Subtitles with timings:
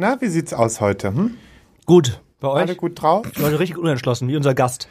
[0.00, 1.08] Na, wie sieht's aus heute?
[1.08, 1.32] Hm?
[1.84, 2.22] Gut.
[2.40, 2.62] Bei euch?
[2.62, 3.26] Alle gut drauf?
[3.36, 4.88] Leute richtig unentschlossen, wie unser Gast.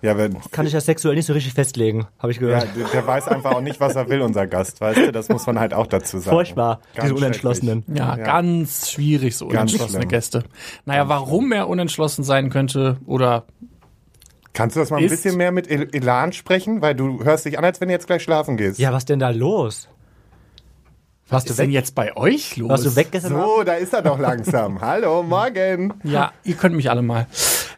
[0.00, 2.68] Ja, wenn, Kann ich das sexuell nicht so richtig festlegen, habe ich ja, gehört.
[2.76, 5.12] der der weiß einfach auch nicht, was er will, unser Gast, weißt du?
[5.12, 6.34] Das muss man halt auch dazu sagen.
[6.34, 7.84] Furchtbar, Ganz diese Unentschlossenen.
[7.94, 10.08] Ja, ganz schwierig, so Ganz unentschlossene schlimm.
[10.08, 10.42] Gäste.
[10.86, 13.44] Naja, warum er unentschlossen sein könnte oder
[14.54, 16.82] Kannst du das mal ein bisschen mehr mit El- Elan sprechen?
[16.82, 18.80] Weil du hörst dich an, als wenn du jetzt gleich schlafen gehst.
[18.80, 19.88] Ja, was denn da los?
[21.32, 22.68] Was du ist denn jetzt bei euch los?
[22.68, 23.46] Warst du weg gestern Abend?
[23.46, 24.80] So, da ist er doch langsam.
[24.80, 25.94] Hallo, morgen.
[26.04, 27.26] Ja, ihr könnt mich alle mal.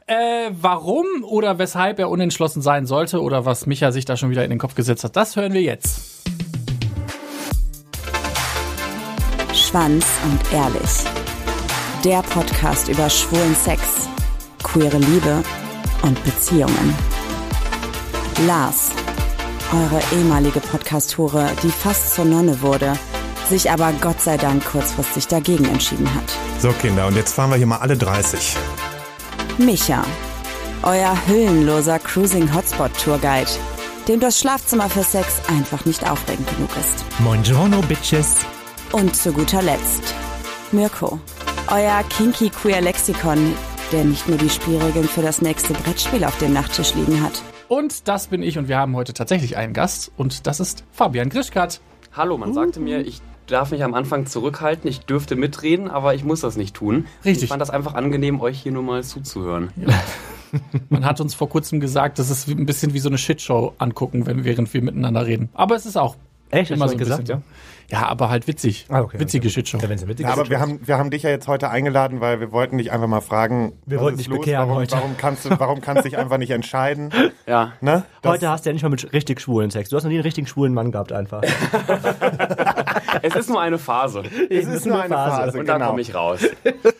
[0.07, 4.45] Äh, warum oder weshalb er unentschlossen sein sollte oder was Micha sich da schon wieder
[4.45, 6.25] in den Kopf gesetzt hat, das hören wir jetzt.
[9.55, 11.05] Schwanz und Ehrlich.
[12.05, 13.81] Der Podcast über schwulen Sex,
[14.63, 15.43] queere Liebe
[16.03, 16.95] und Beziehungen.
[18.47, 18.91] Lars,
[19.73, 22.93] eure ehemalige Podcast-Hure, die fast zur Nonne wurde,
[23.49, 26.25] sich aber Gott sei Dank kurzfristig dagegen entschieden hat.
[26.59, 28.57] So, Kinder, und jetzt fahren wir hier mal alle 30.
[29.59, 30.05] Micha,
[30.83, 33.51] euer hüllenloser Cruising-Hotspot-Tourguide,
[34.09, 37.05] dem das Schlafzimmer für Sex einfach nicht aufregend genug ist.
[37.19, 38.37] Buongiorno, Bitches.
[38.93, 40.15] Und zu guter Letzt
[40.75, 41.21] Mirko,
[41.69, 43.55] euer kinky queer Lexikon,
[43.93, 47.43] der nicht nur die Spielregeln für das nächste Brettspiel auf dem Nachttisch liegen hat.
[47.69, 51.29] Und das bin ich und wir haben heute tatsächlich einen Gast und das ist Fabian
[51.29, 51.81] Grischkat.
[52.13, 56.25] Hallo, man sagte mir, ich darf mich am Anfang zurückhalten, ich dürfte mitreden, aber ich
[56.25, 57.07] muss das nicht tun.
[57.25, 57.45] Richtig.
[57.45, 59.71] Ich fand das einfach angenehm, euch hier nur mal zuzuhören.
[60.89, 64.27] Man hat uns vor kurzem gesagt, das ist ein bisschen wie so eine Shitshow angucken,
[64.27, 65.49] wenn, während wir miteinander reden.
[65.53, 66.17] Aber es ist auch
[66.51, 66.71] Echt?
[66.71, 67.43] immer so gesagt, bisschen.
[67.91, 68.87] Ja, aber halt witzig.
[68.89, 69.55] Ah, okay, Witzige okay.
[69.55, 69.79] Shitshow.
[69.79, 72.79] Ja, Ja, aber wir haben, wir haben dich ja jetzt heute eingeladen, weil wir wollten
[72.79, 73.73] dich einfach mal fragen.
[73.85, 74.97] Wir wollten dich bekehren warum, heute.
[74.97, 77.11] Warum kannst du, warum kannst du dich einfach nicht entscheiden?
[77.47, 77.73] Ja.
[77.81, 78.05] Ne?
[78.25, 79.91] Heute hast du ja nicht mal mit richtig schwulen Sex.
[79.91, 81.43] Du hast noch nie einen richtig schwulen Mann gehabt einfach.
[83.23, 84.23] Es ist nur eine Phase.
[84.51, 85.89] es ist nur eine Phase, Und da genau.
[85.91, 86.41] komme ich raus.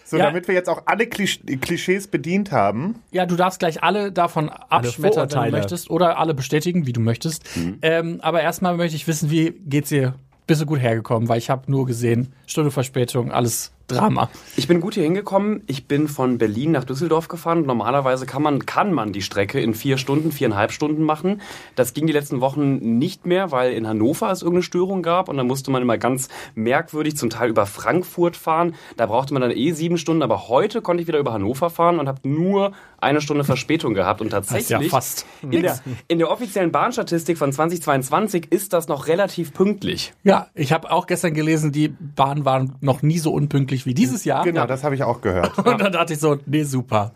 [0.05, 0.25] So, Ja.
[0.27, 2.97] damit wir jetzt auch alle Klisch Klischees bedient haben.
[3.11, 5.91] Ja, du darfst gleich alle davon abschmettern, wenn du möchtest.
[5.91, 7.45] Oder alle bestätigen, wie du möchtest.
[7.83, 10.15] Ähm, aber erstmal möchte ich wissen, wie geht's dir?
[10.47, 11.29] Bist du gut hergekommen?
[11.29, 14.31] Weil ich habe nur gesehen, Stunde Verspätung, alles Drama.
[14.57, 15.63] Ich bin gut hier hingekommen.
[15.67, 17.67] Ich bin von Berlin nach Düsseldorf gefahren.
[17.67, 21.43] Normalerweise kann man, kann man die Strecke in vier Stunden, viereinhalb Stunden machen.
[21.75, 25.37] Das ging die letzten Wochen nicht mehr, weil in Hannover es irgendeine Störung gab und
[25.37, 28.75] dann musste man immer ganz merkwürdig zum Teil über Frankfurt fahren.
[28.97, 31.99] Da brauchte man dann eh sieben Stunden, aber heute konnte ich wieder über Hannover fahren
[31.99, 32.73] und habe nur
[33.05, 35.27] eine Stunde Verspätung gehabt und Das ist tatsächlich ja fast.
[35.43, 35.79] in der,
[36.09, 40.13] in der offiziellen Bahnstatistik von 2022 ist das noch relativ pünktlich.
[40.25, 44.25] Ja, ich habe auch gestern gelesen, die Bahnen waren noch nie so unpünktlich wie dieses
[44.25, 44.45] Jahr.
[44.45, 45.57] Genau, das habe ich auch gehört.
[45.65, 47.13] Und dann dachte ich so, nee, super.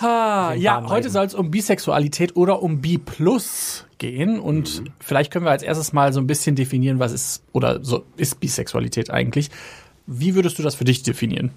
[0.00, 4.38] Ha, ja, heute soll es um Bisexualität oder um B plus gehen.
[4.38, 8.04] Und vielleicht können wir als erstes mal so ein bisschen definieren, was ist oder so
[8.16, 9.50] ist Bisexualität eigentlich.
[10.06, 11.50] Wie würdest du das für dich definieren?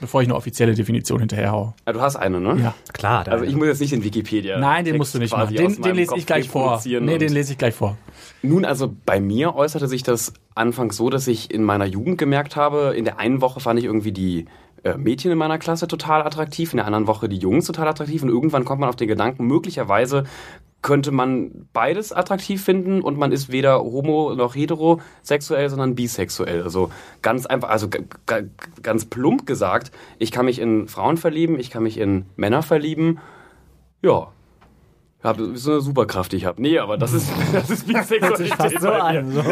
[0.00, 1.74] Bevor ich eine offizielle Definition hinterherhaue.
[1.86, 2.60] Ja, du hast eine, ne?
[2.60, 2.74] Ja.
[2.92, 4.58] Klar, Also ich muss jetzt nicht den Wikipedia.
[4.58, 5.54] Nein, den musst du nicht machen.
[5.54, 6.80] Den, den lese Kopf ich gleich vor.
[6.84, 7.96] Nee, den lese ich gleich vor.
[8.42, 12.56] Nun, also bei mir äußerte sich das anfangs so, dass ich in meiner Jugend gemerkt
[12.56, 14.46] habe, in der einen Woche fand ich irgendwie die
[14.84, 18.22] äh, Mädchen in meiner Klasse total attraktiv, in der anderen Woche die Jungs total attraktiv
[18.22, 20.24] und irgendwann kommt man auf den Gedanken, möglicherweise
[20.84, 26.62] könnte man beides attraktiv finden und man ist weder homo noch heterosexuell, sondern bisexuell.
[26.62, 26.90] Also
[27.22, 27.88] ganz einfach, also
[28.82, 33.18] ganz plump gesagt, ich kann mich in Frauen verlieben, ich kann mich in Männer verlieben.
[34.02, 34.28] Ja.
[35.24, 36.60] Ja, das ist so eine Superkraft, die ich habe.
[36.60, 38.80] Nee, aber das ist, das ist Bisexualität.
[38.82, 39.32] so an.
[39.32, 39.42] So.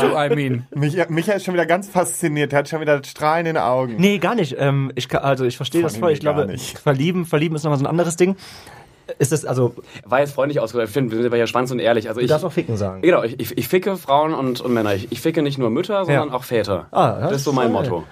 [0.00, 0.66] Du, I mean.
[0.74, 2.52] Micha, Micha ist schon wieder ganz fasziniert.
[2.52, 3.96] Er hat schon wieder Strahlen in den Augen.
[3.96, 4.56] Nee, gar nicht.
[4.58, 6.12] Ähm, ich also ich verstehe das voll.
[6.12, 6.78] Ich glaube, nicht.
[6.78, 8.36] verlieben, verlieben ist nochmal so ein anderes Ding.
[9.18, 9.74] Ist das, also,
[10.06, 10.88] War jetzt freundlich ausgedrückt.
[10.88, 12.08] Ich finde, wir sind ja spannend und ehrlich.
[12.08, 13.02] Also du ich, darfst auch ficken sagen.
[13.02, 14.94] genau, ich, ich, ich ficke Frauen und, und Männer.
[14.94, 16.34] Ich, ich ficke nicht nur Mütter, sondern Ja.
[16.34, 16.86] auch Väter.
[16.90, 18.04] Ah, das das ist so mein ist Motto.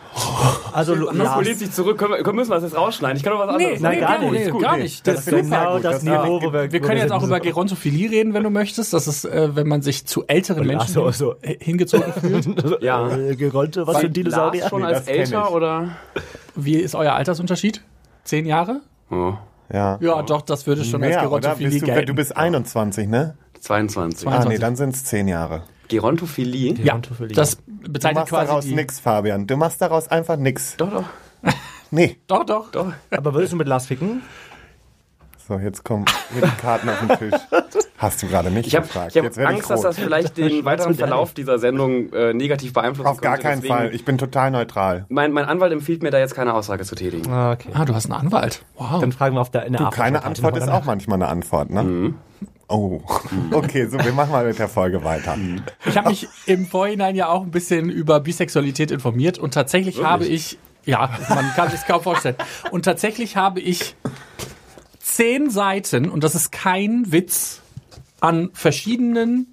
[0.73, 1.97] Also, Lars verliert sich zurück.
[1.99, 3.17] Können wir, müssen wir das jetzt rausschneiden?
[3.17, 4.45] Ich kann doch was anderes nein, gar nee, nicht.
[4.47, 4.83] nee, Gut, gar nee.
[4.85, 5.07] nicht.
[5.07, 5.85] Das Das ich genau gut.
[5.85, 8.43] das Das- Niveau, ja, wo wir Wir können jetzt auch über Geron Gerontophilie reden, wenn
[8.43, 8.93] du möchtest.
[8.93, 11.35] Das ist, äh, wenn man sich zu älteren Menschen so, so.
[11.43, 12.47] hingezogen fühlt.
[12.83, 13.09] Ja.
[13.17, 14.69] Äh, Geronte, was für ein Dinosaurier?
[14.69, 15.91] Schon Nee, als älter oder?
[16.57, 17.83] Wie ist euer Altersunterschied?
[18.25, 18.81] Zehn Jahre?
[19.11, 19.35] Oh,
[19.73, 19.99] Ja.
[20.01, 21.41] Ja, doch, das würde schon als Mehr, oder?
[21.41, 22.07] Gerontophilie Bist du, gelten.
[22.07, 23.37] du bist 21, ne?
[23.61, 24.29] 22.
[24.29, 25.63] Ah, nee, dann sind es 10 Jahre.
[25.89, 26.75] Gerontophilie?
[26.75, 27.35] ja, Gerontophilie.
[27.35, 29.47] das Du bezeichnet machst daraus quasi nix, Fabian.
[29.47, 30.77] Du machst daraus einfach nix.
[30.77, 31.05] Doch, doch.
[31.95, 32.17] Nee.
[32.27, 32.71] Doch, doch.
[32.71, 32.91] doch.
[33.11, 34.23] Aber würdest du mit Lars ficken?
[35.47, 37.41] So, jetzt kommen hier die Karten auf den Tisch.
[38.03, 39.15] Hast du gerade nicht Ich habe gefragt.
[39.17, 42.73] hab jetzt werde Angst, ich dass das vielleicht den weiteren Verlauf dieser Sendung äh, negativ
[42.73, 43.95] beeinflussen Auf gar keinen Deswegen- Fall.
[43.95, 45.07] Ich bin total neutral.
[45.09, 47.31] Mein, mein Anwalt empfiehlt mir da jetzt keine Aussage zu tätigen.
[47.33, 47.69] Ah, okay.
[47.75, 48.65] Ah, du hast einen Anwalt.
[48.77, 49.01] Wow.
[49.01, 51.71] Dann fragen wir auf der in der Du, keine Antwort ist auch manchmal eine Antwort,
[51.71, 52.15] ne?
[52.69, 53.03] Oh,
[53.53, 55.37] okay, so, wir machen mal mit der Folge weiter.
[55.87, 60.25] Ich habe mich im Vorhinein ja auch ein bisschen über Bisexualität informiert und tatsächlich habe
[60.25, 62.35] ich, ja, man kann sich kaum vorstellen,
[62.73, 63.95] und tatsächlich habe ich
[64.99, 67.61] zehn Seiten, und das ist kein Witz,
[68.23, 69.53] an verschiedenen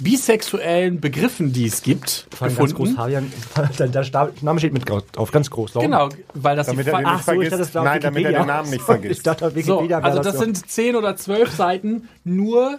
[0.00, 3.32] bisexuellen Begriffen, die es gibt, Vor allem ganz groß gefunden.
[3.78, 5.74] Der, der Name steht mit drauf, ganz groß.
[5.76, 5.86] Warum?
[5.90, 7.52] Genau, weil das Damit die er Fa- den nicht Ach so, ich vergisst.
[7.52, 9.26] dachte, das auf Nein, damit er den Namen nicht Ich vergisst.
[9.26, 12.78] dachte, auf So, also das das sind zehn oder zwölf Seiten nur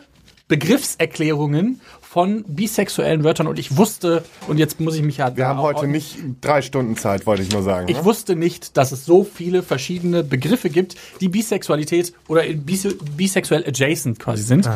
[0.50, 1.80] Begriffserklärungen
[2.13, 5.36] von bisexuellen Wörtern und ich wusste, und jetzt muss ich mich ja...
[5.36, 7.88] Wir haben heute nicht drei Stunden Zeit, wollte ich nur sagen.
[7.88, 8.06] Ich ne?
[8.06, 14.19] wusste nicht, dass es so viele verschiedene Begriffe gibt, die Bisexualität oder bise bisexuell adjacent
[14.19, 14.69] quasi sind.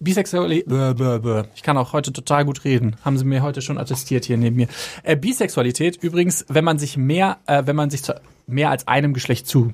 [0.00, 0.66] Bisexualität,
[1.54, 4.56] ich kann auch heute total gut reden, haben sie mir heute schon attestiert hier neben
[4.56, 4.68] mir.
[5.02, 8.14] Äh, Bisexualität übrigens, wenn man sich mehr, äh, wenn man sich zu
[8.46, 9.72] mehr als einem Geschlecht zu,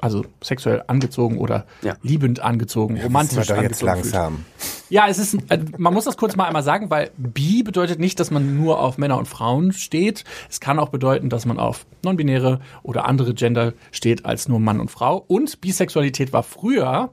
[0.00, 1.96] also sexuell angezogen oder Ja.
[2.02, 4.12] liebend angezogen, wir romantisch doch jetzt angezogen fühlt.
[4.14, 4.44] langsam.
[4.90, 8.18] Ja, es ist, äh, man muss das kurz mal einmal sagen, weil bi bedeutet nicht,
[8.20, 10.24] dass man nur auf Männer und Frauen steht.
[10.48, 14.80] Es kann auch bedeuten, dass man auf non-binäre oder andere Gender steht als nur Mann
[14.80, 15.24] und Frau.
[15.26, 17.10] Und Bisexualität war früher,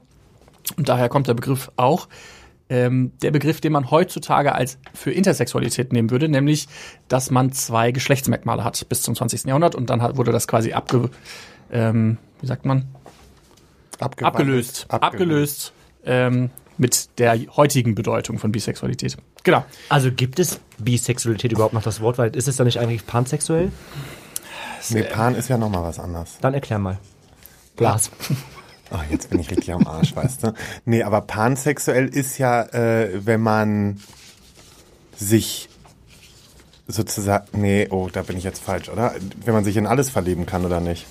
[0.76, 2.08] und daher kommt der Begriff auch,
[2.68, 6.66] ähm, der Begriff, den man heutzutage als für Intersexualität nehmen würde, nämlich,
[7.08, 9.44] dass man zwei Geschlechtsmerkmale hat bis zum 20.
[9.46, 11.10] Jahrhundert und dann hat, wurde das quasi abge,
[11.70, 12.86] ähm, wie sagt man?
[13.98, 14.86] Abgewandelt.
[14.86, 15.72] abgelöst, abgelöst
[16.04, 19.16] ähm, mit der heutigen Bedeutung von Bisexualität.
[19.42, 19.64] Genau.
[19.88, 22.18] Also gibt es Bisexualität überhaupt noch das Wort?
[22.18, 23.72] Weil ist es dann nicht eigentlich pansexuell?
[24.90, 26.36] Nee, Pan ist ja nochmal was anderes.
[26.40, 26.98] Dann erklär mal.
[27.76, 28.10] Blas.
[28.92, 30.54] Oh, jetzt bin ich richtig am Arsch, weißt du?
[30.84, 34.00] Nee, aber pansexuell ist ja, äh, wenn man
[35.16, 35.68] sich
[36.86, 39.14] sozusagen, nee, oh, da bin ich jetzt falsch, oder?
[39.44, 41.04] Wenn man sich in alles verlieben kann, oder nicht?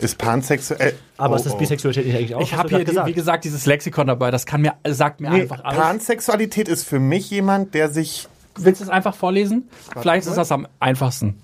[0.00, 0.94] Ist pansexuell.
[1.16, 1.58] Aber oh, ist das oh.
[1.58, 2.40] Bisexualität nicht eigentlich auch?
[2.40, 4.30] Ich habe hier, die, wie gesagt, dieses Lexikon dabei.
[4.30, 5.78] Das kann mir, sagt mir Nee, einfach alles.
[5.78, 8.28] Pansexualität ist für mich jemand, der sich
[8.58, 9.68] Willst du es einfach vorlesen?
[9.96, 11.40] Vielleicht ist das am einfachsten.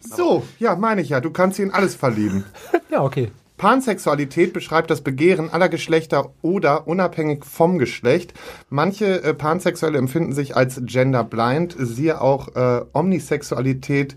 [0.00, 1.20] So, ja, meine ich ja.
[1.20, 2.44] Du kannst dich in alles verlieben.
[2.90, 3.32] Ja, okay.
[3.56, 8.34] Pansexualität beschreibt das Begehren aller Geschlechter oder unabhängig vom Geschlecht.
[8.68, 14.16] Manche äh, Pansexuelle empfinden sich als genderblind, siehe auch äh, Omnisexualität,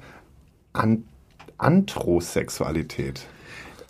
[0.73, 1.05] An
[1.57, 3.25] Antrosexualität.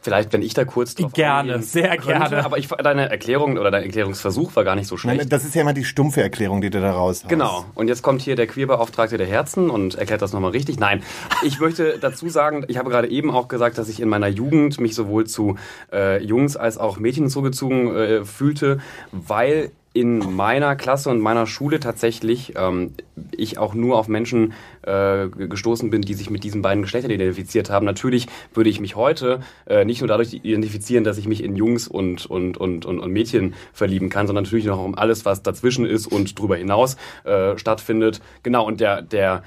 [0.07, 2.45] Vielleicht, wenn ich da kurz drauf Gerne, eingehen sehr könnte, gerne.
[2.45, 5.17] Aber ich, deine Erklärung oder dein Erklärungsversuch war gar nicht so schlecht.
[5.17, 7.29] Nein, das ist ja immer die stumpfe Erklärung, die du da raus hast.
[7.29, 7.65] Genau.
[7.75, 10.79] Und jetzt kommt hier der Queerbeauftragte der Herzen und erklärt das nochmal richtig.
[10.79, 11.03] Nein,
[11.43, 14.79] ich möchte dazu sagen, ich habe gerade eben auch gesagt, dass ich in meiner Jugend
[14.79, 15.57] mich sowohl zu
[15.91, 18.79] äh, Jungs als auch Mädchen zugezogen äh, fühlte,
[19.11, 22.93] weil in meiner Klasse und meiner Schule tatsächlich ähm,
[23.31, 24.53] ich auch nur auf Menschen
[24.83, 27.85] äh, gestoßen bin, die sich mit diesen beiden Geschlechtern identifiziert haben.
[27.85, 31.87] Natürlich würde ich mich heute äh, nicht nur dadurch identifizieren, dass ich mich in Jungs
[31.87, 35.85] und, und, und, und, und Mädchen verlieben kann, sondern natürlich noch um alles, was dazwischen
[35.87, 38.21] ist und darüber hinaus äh, stattfindet.
[38.43, 39.41] Genau, und der, der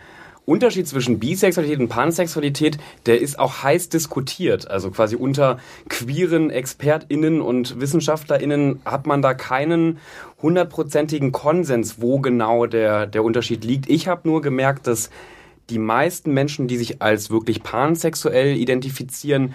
[0.47, 4.71] Unterschied zwischen Bisexualität und Pansexualität, der ist auch heiß diskutiert.
[4.71, 5.59] Also quasi unter
[5.89, 9.99] queeren ExpertInnen und WissenschaftlerInnen hat man da keinen
[10.43, 13.89] hundertprozentigen Konsens, wo genau der, der Unterschied liegt.
[13.89, 15.11] Ich habe nur gemerkt, dass
[15.69, 19.55] die meisten Menschen, die sich als wirklich pansexuell identifizieren,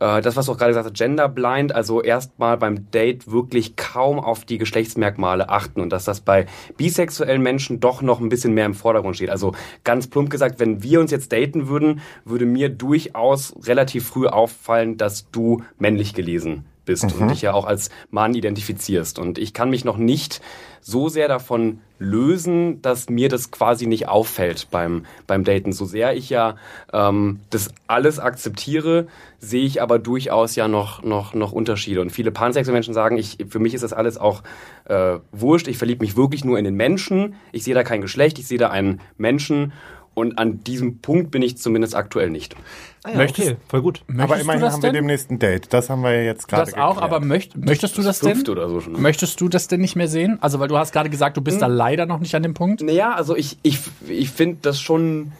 [0.00, 4.18] äh, das, was du auch gerade gesagt hast, genderblind, also erstmal beim Date wirklich kaum
[4.18, 6.46] auf die Geschlechtsmerkmale achten und dass das bei
[6.76, 9.30] bisexuellen Menschen doch noch ein bisschen mehr im Vordergrund steht.
[9.30, 9.52] Also
[9.84, 14.96] ganz plump gesagt, wenn wir uns jetzt daten würden, würde mir durchaus relativ früh auffallen,
[14.96, 19.18] dass du männlich gelesen bist und dich ja auch als Mann identifizierst.
[19.18, 20.40] Und ich kann mich noch nicht
[20.80, 25.72] so sehr davon lösen, dass mir das quasi nicht auffällt beim, beim Daten.
[25.72, 26.56] So sehr ich ja
[26.92, 29.08] ähm, das alles akzeptiere,
[29.40, 32.00] sehe ich aber durchaus ja noch, noch, noch Unterschiede.
[32.00, 34.42] Und viele pansexuelle Menschen sagen, ich, für mich ist das alles auch
[34.84, 35.68] äh, wurscht.
[35.68, 37.34] Ich verliebe mich wirklich nur in den Menschen.
[37.50, 39.72] Ich sehe da kein Geschlecht, ich sehe da einen Menschen.
[40.16, 42.56] Und an diesem Punkt bin ich zumindest aktuell nicht.
[43.04, 44.00] Ah, ja, Möchtest- okay, voll gut.
[44.08, 44.94] Aber Möchtest immerhin du das haben wir denn?
[45.02, 45.72] demnächst ein Date.
[45.74, 47.12] Das haben wir ja jetzt gerade Das auch, geklärt.
[47.12, 48.32] aber möcht, möchtest du das denn?
[48.32, 49.00] Fünfte oder so schon.
[49.00, 50.38] Möchtest du das denn nicht mehr sehen?
[50.40, 52.80] Also, weil du hast gerade gesagt, du bist da leider noch nicht an dem Punkt.
[52.82, 55.32] Naja, also ich, ich, ich finde das schon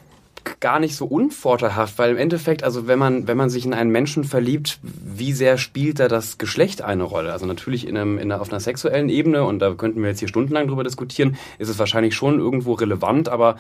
[0.61, 3.91] gar nicht so unvorteilhaft, weil im Endeffekt, also wenn man, wenn man sich in einen
[3.91, 7.33] Menschen verliebt, wie sehr spielt da das Geschlecht eine Rolle?
[7.33, 10.21] Also natürlich in einem, in einer, auf einer sexuellen Ebene, und da könnten wir jetzt
[10.21, 13.57] hier stundenlang drüber diskutieren, ist es wahrscheinlich schon irgendwo relevant, aber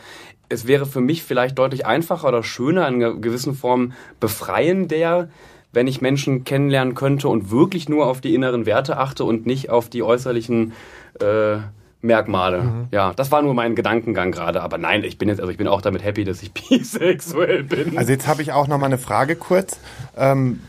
[0.48, 5.28] es wäre für mich vielleicht deutlich einfacher oder schöner, in einer gewissen Form befreiender,
[5.72, 9.70] wenn ich Menschen kennenlernen könnte und wirklich nur auf die inneren Werte achte und nicht
[9.70, 10.72] auf die äußerlichen
[11.20, 11.58] äh,
[12.02, 12.88] Merkmale.
[12.92, 14.62] Ja, das war nur mein Gedankengang gerade.
[14.62, 17.98] Aber nein, ich bin jetzt, also ich bin auch damit happy, dass ich bisexuell bin.
[17.98, 19.78] Also jetzt habe ich auch noch mal eine Frage kurz.
[20.16, 20.60] Ähm,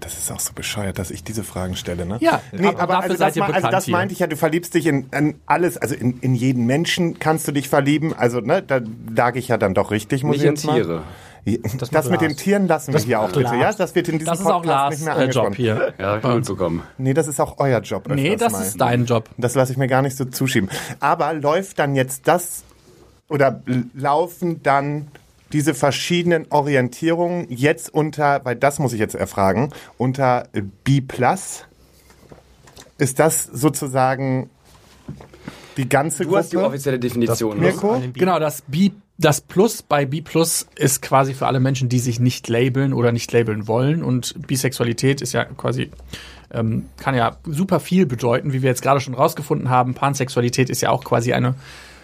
[0.00, 2.18] Das ist auch so bescheuert, dass ich diese Fragen stelle, ne?
[2.20, 5.08] Ja, nee, aber aber, also, das, also das meinte ich ja, du verliebst dich in,
[5.10, 8.14] in alles, also in, in jeden Menschen kannst du dich verlieben.
[8.14, 8.80] Also, ne, da
[9.14, 11.02] lag ich ja dann doch richtig, muss Nicht ich in jetzt mal.
[11.78, 12.36] Das, macht mit den.
[12.36, 13.56] Tieren lassen wir hier auch bitte.
[13.56, 15.46] Ja, das wird in diesem Das ist auch Podcast Lars nicht mehr äh, angesprochen.
[15.48, 15.94] Job hier.
[15.98, 16.82] Ja, ich mitbekommen.
[16.98, 18.08] Nee, das ist auch euer Job.
[18.08, 18.62] Nee, das mal.
[18.62, 19.28] ist dein Job.
[19.38, 20.70] Das lasse ich mir gar nicht so zuschieben.
[21.00, 22.62] Aber läuft dann jetzt das
[23.28, 23.60] oder
[23.94, 25.08] laufen dann
[25.52, 30.48] diese verschiedenen Orientierungen jetzt unter, weil das muss ich jetzt erfragen, unter
[30.84, 31.02] B+.
[32.98, 34.48] Ist das sozusagen
[35.76, 36.68] die ganze Du hast die Gruppe?
[36.68, 37.56] offizielle Definition.
[37.56, 37.62] ne?
[37.62, 38.00] Mirko?
[38.14, 42.18] Genau, das B, das Plus bei B Plus ist quasi für alle Menschen, die sich
[42.18, 44.02] nicht labeln oder nicht labeln wollen.
[44.02, 45.90] Und Bisexualität ist ja quasi,
[46.52, 49.94] ähm, kann ja super viel bedeuten, wie wir jetzt gerade schon rausgefunden haben.
[49.94, 51.54] Pansexualität ist ja auch quasi eine,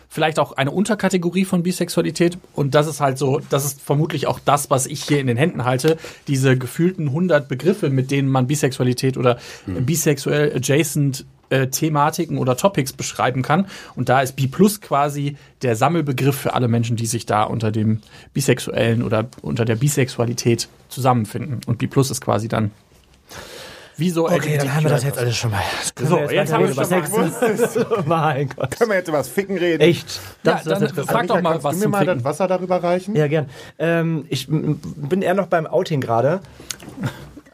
[0.08, 2.38] vielleicht auch eine Unterkategorie von Bisexualität.
[2.54, 5.36] Und das ist halt so, das ist vermutlich auch das, was ich hier in den
[5.36, 5.96] Händen halte.
[6.28, 12.56] Diese gefühlten 100 Begriffe, mit denen man Bisexualität oder äh, bisexuell adjacent äh, Thematiken oder
[12.56, 13.66] Topics beschreiben kann.
[13.94, 17.70] Und da ist B Plus quasi der Sammelbegriff für alle Menschen, die sich da unter
[17.70, 18.00] dem
[18.32, 21.60] Bisexuellen oder unter der Bisexualität zusammenfinden.
[21.66, 22.70] Und B Plus ist quasi dann
[23.98, 25.60] wie so Okay, dann haben wir das jetzt alles schon mal.
[26.00, 27.78] So, jetzt haben wir was schon mal Sex.
[28.06, 28.70] mein Gott.
[28.78, 29.80] Können wir jetzt über das Ficken reden?
[29.80, 30.20] Echt?
[30.44, 32.46] Ja, Das, dann das, das, frag doch mal, kannst was du mir mal das Wasser
[32.46, 33.16] darüber reichen?
[33.16, 33.48] ja, gern.
[33.76, 36.40] Ähm, ich bin eher noch beim Outing gerade.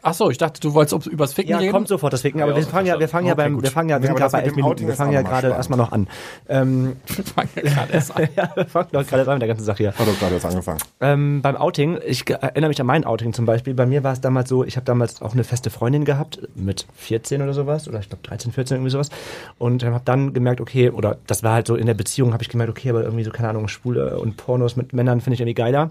[0.07, 1.71] Ach so, ich dachte, du wolltest ob- übers Ficken Ja, reden.
[1.71, 3.63] kommt sofort das Ficken, aber Ja, wir fangen ja, wir fangen ja Okay, beim, gut.
[3.63, 5.47] wir fangen ja, wir Ja, sind gerade bei elf Minuten, Outing wir fangen ja gerade
[5.47, 6.07] erstmal noch an.
[6.47, 8.27] Ähm, Wir fangen ja gerade erst an.
[8.35, 9.93] ja, wir fangen doch gerade an mit der ganzen Sache hier.
[9.97, 10.79] Hat doch gerade erst angefangen.
[11.01, 13.73] Ähm, beim Outing, ich erinnere mich an mein Outing zum Beispiel.
[13.73, 16.85] Bei mir war es damals so, ich habe damals auch eine feste Freundin gehabt, mit
[16.97, 19.09] 14 oder sowas, oder ich glaube 13, 14, irgendwie sowas.
[19.57, 22.49] Und habe dann gemerkt, okay, oder das war halt so in der Beziehung, habe ich
[22.49, 25.55] gemerkt, okay, aber irgendwie so, keine Ahnung, Schwule und Pornos mit Männern finde ich irgendwie
[25.55, 25.89] geiler.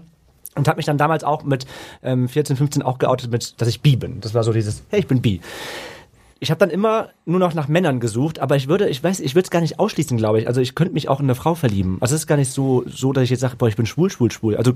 [0.55, 1.65] Und habe mich dann damals auch mit
[2.01, 4.21] ähm, 14, 15 auch geoutet, mit, dass ich bi bin.
[4.21, 5.41] Das war so dieses, hey, ich bin bi.
[6.39, 9.35] Ich habe dann immer nur noch nach Männern gesucht, aber ich würde, ich weiß, ich
[9.35, 10.47] würde es gar nicht ausschließen, glaube ich.
[10.47, 11.97] Also ich könnte mich auch in eine Frau verlieben.
[12.01, 14.09] Also es ist gar nicht so, so, dass ich jetzt sage, boah, ich bin schwul,
[14.09, 14.57] schwul, schwul.
[14.57, 14.73] Also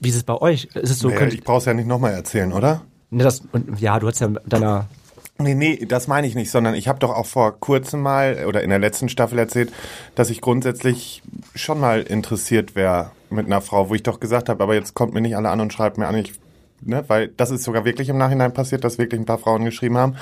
[0.00, 0.68] wie ist es bei euch?
[0.74, 2.82] Ist es so, Naja, ich brauch's ja nicht nochmal erzählen, oder?
[3.10, 3.42] ne, das,
[3.78, 4.86] ja, du hast ja deiner,
[5.40, 8.62] Nee, nee, das meine ich nicht, sondern ich habe doch auch vor kurzem mal oder
[8.62, 9.72] in der letzten Staffel erzählt,
[10.16, 11.22] dass ich grundsätzlich
[11.54, 15.14] schon mal interessiert wäre mit einer Frau, wo ich doch gesagt habe, aber jetzt kommt
[15.14, 16.32] mir nicht alle an und schreibt mir an, ich,
[16.80, 19.98] ne, weil das ist sogar wirklich im Nachhinein passiert, dass wirklich ein paar Frauen geschrieben
[19.98, 20.16] haben,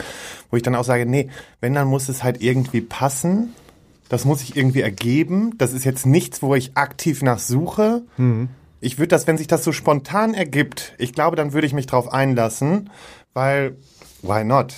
[0.51, 1.29] wo ich dann auch sage, nee,
[1.61, 3.55] wenn, dann muss es halt irgendwie passen,
[4.09, 8.03] das muss sich irgendwie ergeben, das ist jetzt nichts, wo ich aktiv nach suche.
[8.81, 11.87] Ich würde das, wenn sich das so spontan ergibt, ich glaube, dann würde ich mich
[11.87, 12.91] drauf einlassen,
[13.35, 13.77] weil,
[14.23, 14.75] why not?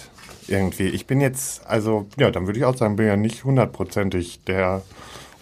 [0.47, 0.88] Irgendwie.
[0.88, 4.82] Ich bin jetzt, also, ja, dann würde ich auch sagen, bin ja nicht hundertprozentig der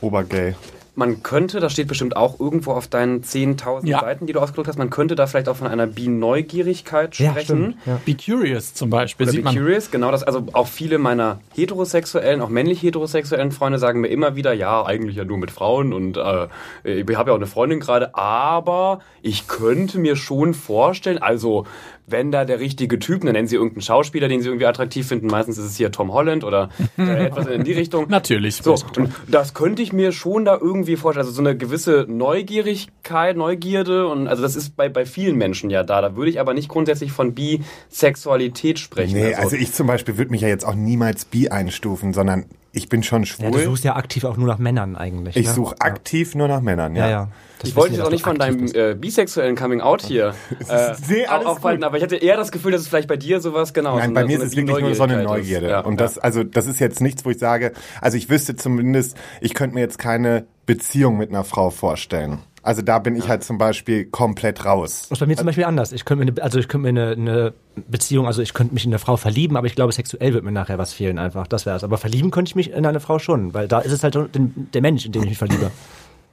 [0.00, 0.56] Obergay.
[0.98, 4.00] Man könnte, das steht bestimmt auch irgendwo auf deinen 10.000 Ja.
[4.00, 7.74] Seiten, die du ausgedruckt hast, man könnte da vielleicht auch von einer Bi-Neugierigkeit Ja, sprechen.
[7.74, 8.00] stimmt, ja.
[8.04, 9.24] Be Curious zum Beispiel.
[9.26, 9.54] Oder sieht Be man.
[9.56, 10.22] Curious, genau das.
[10.22, 15.16] Also auch viele meiner heterosexuellen, auch männlich heterosexuellen Freunde sagen mir immer wieder, ja, eigentlich
[15.16, 16.48] ja nur mit Frauen und äh,
[16.84, 21.66] ich habe ja auch eine Freundin gerade, aber ich könnte mir schon vorstellen, also
[22.06, 25.26] wenn da der richtige Typ, dann nennen sie irgendeinen Schauspieler, den sie irgendwie attraktiv finden,
[25.26, 28.06] meistens ist es hier Tom Holland oder äh, etwas in die Richtung.
[28.08, 28.56] Natürlich.
[28.56, 31.26] So, und das könnte ich mir schon da irgendwie vorstellen.
[31.26, 35.82] Also so eine gewisse Neugierigkeit, Neugierde und also das ist bei, bei vielen Menschen ja
[35.82, 36.00] da.
[36.00, 39.14] Da würde ich aber nicht grundsätzlich von Bisexualität sprechen.
[39.14, 42.90] Nee, also ich zum Beispiel würde mich ja jetzt auch niemals bi einstufen, sondern ich
[42.90, 43.50] bin schon ja, schwul.
[43.50, 45.34] du suchst ja aktiv auch nur nach Männern eigentlich.
[45.36, 45.52] ich ne?
[45.54, 47.10] suche aktiv nur nach Männern, Ja, ja.
[47.10, 47.28] ja.
[47.58, 50.34] Das ich wollte jetzt auch nicht von deinem äh, bisexuellen Coming Out hier
[50.68, 51.86] äh, Nee, alles aufhalten, gut.
[51.86, 54.14] aber ich hatte eher das Gefühl, dass es vielleicht bei dir sowas genau Nein, so
[54.14, 55.66] bei eine- mir so ist es wirklich nur so eine Neugierde.
[55.66, 55.70] ist.
[55.72, 56.06] Ja, und ja.
[56.06, 59.74] das, also, das ist jetzt nichts, wo ich sage, also ich wüsste zumindest, ich könnte
[59.74, 62.40] mir jetzt keine Beziehung mit einer Frau vorstellen.
[62.66, 65.02] Also da bin ich halt zum Beispiel komplett raus.
[65.08, 65.92] Das ist bei mir zum Beispiel anders.
[65.92, 67.52] Ich könnte mir, eine, also ich könnte mir eine, eine
[67.88, 70.50] Beziehung, also ich könnte mich in eine Frau verlieben, aber ich glaube, sexuell wird mir
[70.52, 71.46] nachher was fehlen einfach.
[71.46, 71.84] Das wär's.
[71.84, 74.82] Aber verlieben könnte ich mich in eine Frau schon, weil da ist es halt der
[74.82, 75.70] Mensch, in den ich mich verliebe.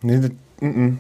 [0.02, 0.32] Nee, das-
[0.68, 0.98] mm.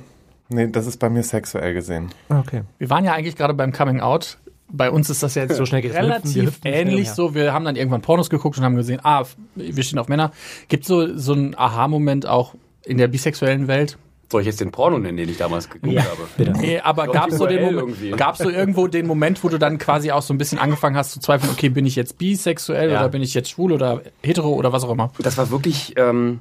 [0.50, 2.10] nee, das ist bei mir sexuell gesehen.
[2.30, 2.62] Ah, Okay.
[2.78, 4.38] Wir waren ja eigentlich gerade beim Coming Out.
[4.75, 5.84] Bei uns ist das ja jetzt So schnell.
[5.84, 7.34] Wir hüpfen- wir relativ hüpfen schnell ähnlich so.
[7.36, 9.24] Wir haben dann irgendwann Pornos geguckt und haben gesehen, ah,
[9.56, 10.32] wir stehen auf Männer.
[10.68, 12.54] Gibt so so einen Aha-Moment auch
[12.86, 13.98] in der bisexuellen Welt?
[14.34, 16.18] Soll ich jetzt den Porno nennen, den ich damals geguckt Ja, habe?
[16.36, 16.54] bitte.
[16.54, 18.10] Nee, aber gab es so den Moment, irgendwie.
[18.18, 21.12] gab's so irgendwo den Moment, wo du dann quasi auch so ein bisschen angefangen hast
[21.12, 23.00] zu zweifeln, okay, bin ich jetzt bisexuell Ja.
[23.02, 25.12] oder bin ich jetzt schwul oder hetero oder was auch immer?
[25.20, 26.40] Das war wirklich ähm,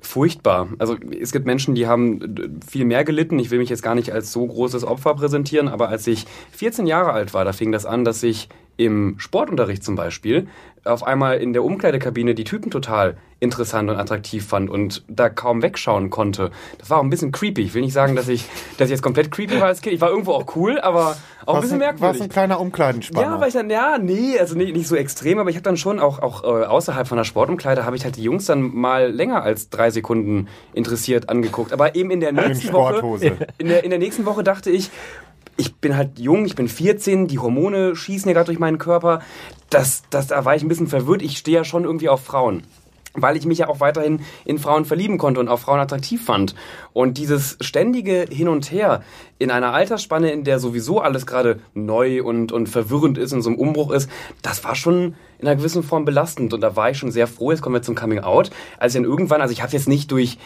[0.00, 0.68] furchtbar.
[0.78, 2.34] Also es gibt Menschen, die haben
[2.66, 3.38] viel mehr gelitten.
[3.38, 6.86] Ich will mich jetzt gar nicht als so großes Opfer präsentieren, aber als ich 14
[6.86, 10.48] Jahre alt war, da fing das an, dass ich im Sportunterricht zum Beispiel
[10.84, 15.62] auf einmal in der Umkleidekabine die Typen total interessant und attraktiv fand und da kaum
[15.62, 16.50] wegschauen konnte.
[16.78, 17.62] Das war auch ein bisschen creepy.
[17.62, 18.46] Ich will nicht sagen, dass ich,
[18.78, 19.94] dass ich jetzt komplett creepy war als Kind.
[19.94, 22.22] Ich war irgendwo auch cool, aber auch ein bisschen War merkwürdig.
[22.22, 23.34] ein kleiner Umkleidenspanner.
[23.34, 25.76] Ja, weil ich dann, ja, nee, also nicht, nicht so extrem, aber ich habe dann
[25.76, 29.10] schon auch, auch äh, außerhalb von der Sportumkleide habe ich halt die Jungs dann mal
[29.10, 31.72] länger als drei Sekunden interessiert angeguckt.
[31.72, 33.36] Aber eben in der in nächsten Woche, Sporthose.
[33.58, 34.90] in der, in der nächsten Woche dachte ich,
[35.56, 39.20] ich bin halt jung, ich bin 14, die Hormone schießen ja gerade durch meinen Körper.
[39.70, 41.22] Das, das, da war ich ein bisschen verwirrt.
[41.22, 42.62] Ich stehe ja schon irgendwie auf Frauen.
[43.14, 46.54] Weil ich mich ja auch weiterhin in Frauen verlieben konnte und auch Frauen attraktiv fand.
[46.92, 49.02] Und dieses ständige Hin und Her
[49.38, 53.50] in einer Altersspanne, in der sowieso alles gerade neu und, und verwirrend ist und so
[53.50, 54.10] ein Umbruch ist,
[54.42, 56.52] das war schon in einer gewissen Form belastend.
[56.54, 59.00] Und da war ich schon sehr froh, jetzt kommen wir zum Coming Out, als ich
[59.00, 60.38] dann irgendwann, also ich habe jetzt nicht durch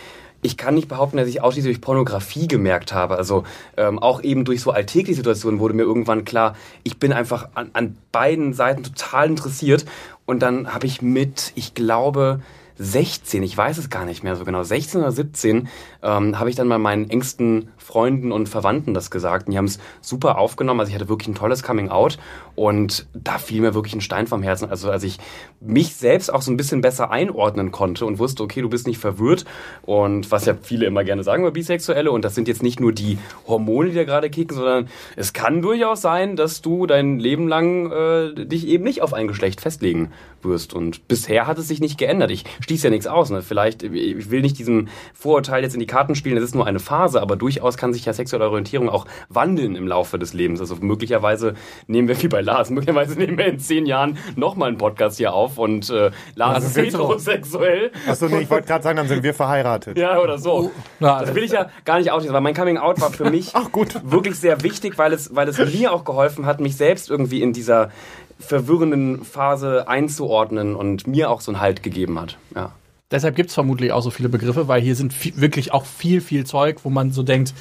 [0.42, 3.16] ich kann nicht behaupten, dass ich ausschließlich durch Pornografie gemerkt habe.
[3.16, 3.44] Also
[3.76, 7.70] ähm, auch eben durch so alltägliche Situationen wurde mir irgendwann klar, ich bin einfach an,
[7.72, 9.84] an beiden Seiten total interessiert.
[10.26, 12.40] Und dann habe ich mit, ich glaube,
[12.78, 15.68] 16, ich weiß es gar nicht mehr so genau, 16 oder 17,
[16.02, 19.46] ähm, habe ich dann mal meinen engsten Freunden und Verwandten das gesagt.
[19.46, 20.80] Und die haben es super aufgenommen.
[20.80, 22.18] Also ich hatte wirklich ein tolles Coming Out
[22.54, 24.70] und da fiel mir wirklich ein Stein vom Herzen.
[24.70, 25.18] Also als ich
[25.60, 28.98] mich selbst auch so ein bisschen besser einordnen konnte und wusste, okay, du bist nicht
[28.98, 29.44] verwirrt
[29.82, 32.92] und was ja viele immer gerne sagen über Bisexuelle und das sind jetzt nicht nur
[32.92, 37.48] die Hormone, die da gerade kicken, sondern es kann durchaus sein, dass du dein Leben
[37.48, 40.10] lang äh, dich eben nicht auf ein Geschlecht festlegen
[40.44, 40.74] wirst.
[40.74, 42.30] Und bisher hat es sich nicht geändert.
[42.30, 43.30] Ich schließe ja nichts aus.
[43.30, 43.42] Ne?
[43.42, 46.78] Vielleicht, ich will nicht diesem Vorurteil jetzt in die Karten spielen, es ist nur eine
[46.78, 50.60] Phase, aber durchaus kann sich ja sexuelle Orientierung auch wandeln im Laufe des Lebens.
[50.60, 51.54] Also möglicherweise
[51.86, 55.32] nehmen wir, wie bei Lars, möglicherweise nehmen wir in zehn Jahren nochmal einen Podcast hier
[55.32, 57.90] auf und äh, Lars ist heterosexuell.
[58.06, 59.98] Achso, nee, ich wollte gerade sagen, dann sind wir verheiratet.
[59.98, 60.70] Ja, oder so.
[61.00, 63.50] Ja, Das will ich ja gar nicht ausschließen, weil mein Coming Out war für mich
[63.54, 64.00] Ach, gut.
[64.04, 67.52] wirklich sehr wichtig, weil es, weil es mir auch geholfen hat, mich selbst irgendwie in
[67.52, 67.90] dieser
[68.38, 72.38] verwirrenden Phase einzuordnen und mir auch so einen Halt gegeben hat.
[72.54, 72.72] Ja.
[73.10, 76.20] Deshalb gibt es vermutlich auch so viele Begriffe, weil hier sind vi- wirklich auch viel,
[76.20, 77.54] viel Zeug, wo man so denkt,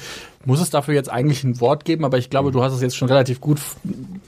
[0.44, 2.04] muss es dafür jetzt eigentlich ein Wort geben?
[2.04, 3.58] Aber ich glaube, du hast es jetzt schon relativ gut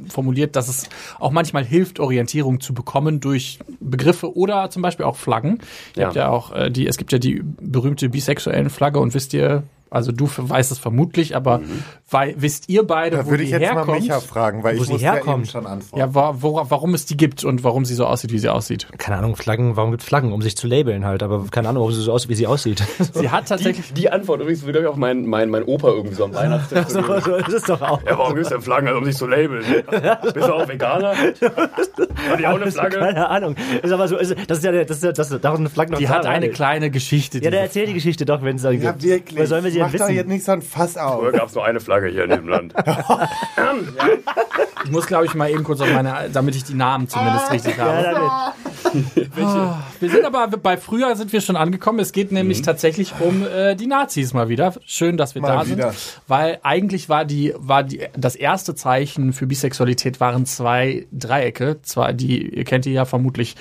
[0.09, 0.89] formuliert, dass es
[1.19, 5.59] auch manchmal hilft, Orientierung zu bekommen durch Begriffe oder zum Beispiel auch Flaggen.
[5.95, 6.07] Ihr Ja.
[6.07, 9.63] habt ja auch äh, die, es gibt ja die berühmte bisexuellen Flagge und wisst ihr,
[9.91, 11.61] also du weißt es vermutlich, aber
[12.11, 14.01] wei- wisst ihr beide, Da wo würde die ich jetzt mal herkommt?
[14.03, 15.49] Micha fragen, weil Wo ich sie muss ja eben herkommt.
[15.49, 15.99] schon antworten.
[15.99, 18.87] Ja, wa wo, warum es die gibt und warum sie so aussieht, wie sie aussieht.
[18.99, 20.33] Keine Ahnung, Flaggen, warum gibt Flaggen?
[20.33, 22.83] Um sich zu labeln halt, aber keine Ahnung, warum sie so aussieht, wie sie aussieht.
[23.13, 25.89] Sie hat Die, tatsächlich die Antwort übrigens will, glaube ich, auch mein, mein, mein Opa
[25.89, 26.87] irgendwie so am Weihnachtstisch.
[26.89, 28.01] so, so ist es doch auch.
[28.05, 29.65] Ja, warum gibt's denn Flaggen, um sich zu labeln?
[30.23, 31.15] Bist du auch Veganer?
[31.17, 32.99] Hat die auch eine Flagge?
[32.99, 33.57] Keine Ahnung.
[33.83, 35.69] Ist aber so, ist, das ist ja, das ist ja, das ist, da ist eine
[35.71, 36.55] Flagge noch Die da, hat eine oder?
[36.55, 37.39] kleine Geschichte.
[37.39, 39.03] Ja, der diese- erzählt die Geschichte doch, wenn es dann Ja, gibt.
[39.03, 39.39] wirklich.
[39.39, 40.15] Weil sollen wir sie Mach denn doch wissen?
[40.17, 41.21] jetzt nicht so ein Fass auf.
[41.21, 42.75] Früher gab's nur eine Flagge hier in dem Land.
[44.85, 47.77] ich muss, glaube ich, mal eben kurz auf meine, damit ich die Namen zumindest richtig
[47.77, 48.55] Ja, habe.
[48.85, 50.01] damit.
[50.01, 51.99] Wir sind aber bei früher sind wir schon angekommen.
[52.01, 54.75] Es geht nämlich tatsächlich um äh, die Nazis mal wieder.
[54.87, 55.93] Schön, dass wir Mal da wieder.
[55.93, 61.81] sind, weil eigentlich war die war die das erste Zeichen für Bisexualität waren zwei Dreiecke.
[61.83, 63.57] Zwar die ihr kennt die ja vermutlich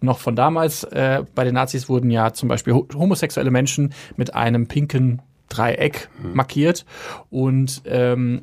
[0.00, 0.84] noch von damals.
[0.84, 6.08] Äh, bei den Nazis wurden ja zum Beispiel ho- homosexuelle Menschen mit einem pinken Dreieck
[6.22, 6.84] markiert
[7.30, 8.42] und ähm,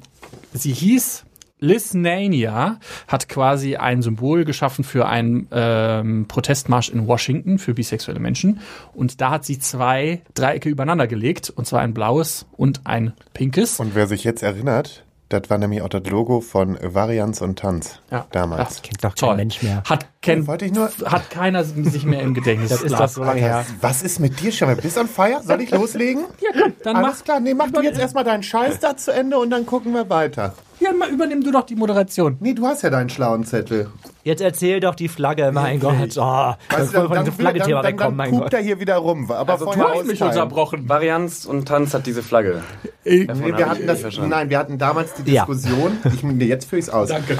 [0.53, 1.25] sie hieß
[1.59, 8.61] Lisnania hat quasi ein Symbol geschaffen für einen ähm, Protestmarsch in Washington für bisexuelle Menschen.
[8.93, 13.79] Und da hat sie zwei Dreiecke übereinander gelegt, und zwar ein blaues und ein pinkes.
[13.79, 17.99] Und wer sich jetzt erinnert, das war nämlich auch das Logo von Varianz und Tanz
[18.11, 18.25] Ja.
[18.31, 18.81] damals.
[18.81, 19.83] Kennt doch kein Mensch mehr.
[19.87, 22.69] Hat, kennt, Wollte ich nur- hat keiner sich mehr im Gedächtnis.
[22.69, 23.65] Das ist das so lange her.
[23.81, 24.75] Was ist mit dir schon?
[24.77, 25.41] Bist du on fire?
[25.43, 26.25] Soll ich loslegen?
[26.41, 29.11] Ja, komm, dann Alles mach, klar, nee, mach du jetzt erstmal deinen Scheiß da zu
[29.13, 30.53] Ende und dann gucken wir weiter.
[30.79, 32.37] Ja, mal übernimm du doch die Moderation.
[32.39, 33.89] Nee, du hast ja deinen schlauen Zettel.
[34.23, 36.17] Jetzt erzähl doch die Flagge, mein Gott.
[36.17, 38.39] Oh, Weißt du, dann, Flagge-Thema dann, wegkommen, dann, dann Gott.
[38.41, 39.29] pupt er hier wieder rum.
[39.31, 40.87] Aber Also, Du hast mich unterbrochen.
[40.87, 42.61] Varianz und Tanz hat diese Flagge.
[43.03, 45.45] Äh, Davon Nee, wir ich hatten das, nein, wir hatten damals die Ja.
[45.45, 45.97] Diskussion.
[46.13, 47.09] Ich, nee, jetzt führe ich es aus.
[47.09, 47.37] Danke.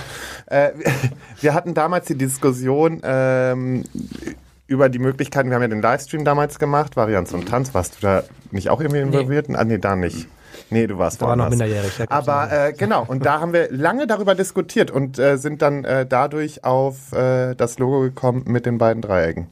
[0.48, 0.72] Äh,
[1.42, 3.84] wir hatten damals die Diskussion ähm,
[4.68, 5.50] über die Möglichkeiten.
[5.50, 7.74] Wir haben ja den Livestream damals gemacht, Varianz und Tanz.
[7.74, 9.48] Warst du da nicht auch irgendwie involviert?
[9.54, 10.28] Ah, nee, da nicht.
[10.70, 11.92] Nee, du warst Da war noch minderjährig.
[12.10, 16.06] Aber äh, genau, und da haben wir lange darüber diskutiert und äh, sind dann äh,
[16.06, 19.48] dadurch auf äh, das Logo gekommen mit den beiden Dreiecken.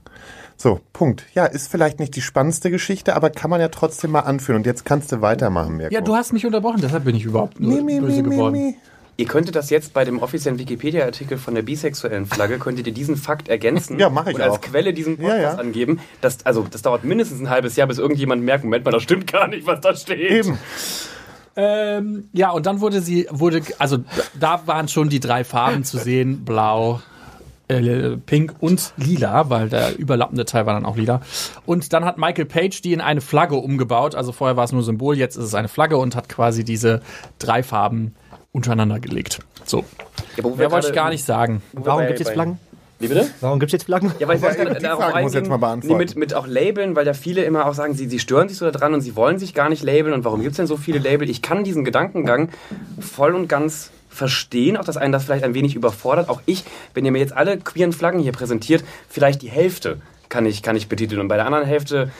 [0.59, 1.23] So, Punkt.
[1.35, 4.57] Ja, ist vielleicht nicht die spannendste Geschichte, aber kann man ja trotzdem mal anführen.
[4.57, 5.93] Und jetzt kannst du weitermachen, Mirko.
[5.93, 8.35] Ja, du hast mich unterbrochen, deshalb bin ich überhaupt nur Mi, mi, böse mi, mi,
[8.35, 8.53] geworden.
[8.53, 8.77] mi.
[9.19, 13.15] Ihr könntet das jetzt bei dem offiziellen Wikipedia-Artikel von der bisexuellen Flagge, könntet ihr diesen
[13.15, 14.61] Fakt ergänzen Ja, mach ich und als auch.
[14.61, 15.55] Quelle diesen Podcast Ja, ja.
[15.55, 15.99] angeben.
[16.21, 19.25] Das, also, das dauert mindestens ein halbes Jahr, bis irgendjemand merkt, Moment mal, das stimmt
[19.31, 20.19] gar nicht, was da steht.
[20.19, 20.59] Eben.
[21.55, 23.97] Ähm, ja, und dann wurde sie, wurde, also
[24.39, 27.01] da waren schon die drei Farben zu sehen, blau,
[27.69, 31.21] äh, pink und lila, weil der überlappende Teil war dann auch lila.
[31.65, 34.13] Und dann hat Michael Page die in eine Flagge umgebaut.
[34.13, 37.01] Also vorher war es nur Symbol, jetzt ist es eine Flagge und hat quasi diese
[37.39, 38.13] drei Farben
[38.57, 39.39] untereinander gelegt.
[39.65, 39.85] So.
[40.35, 41.61] Ja, Mehr wollte ich gar nicht sagen.
[41.73, 42.59] Warum gibt es jetzt Flaggen?
[42.99, 43.29] Wie bitte?
[43.41, 44.11] Warum gibt es jetzt Flaggen?
[44.17, 45.97] Ja, weil ich wollte die darauf Frage muss ich jetzt mal beantworten.
[45.97, 48.57] Nee, mit, mit auch Labeln, weil ja viele immer auch sagen, sie, sie stören sich
[48.57, 50.77] so daran und sie wollen sich gar nicht labeln und warum gibt es denn so
[50.77, 51.29] viele Label?
[51.29, 52.49] Ich kann diesen Gedankengang
[52.99, 56.27] voll und ganz verstehen, auch dass einen das vielleicht ein wenig überfordert.
[56.27, 56.63] Auch ich,
[56.95, 60.75] wenn ihr mir jetzt alle queeren Flaggen hier präsentiert, vielleicht die Hälfte kann ich, kann
[60.75, 62.11] ich betiteln und bei der anderen Hälfte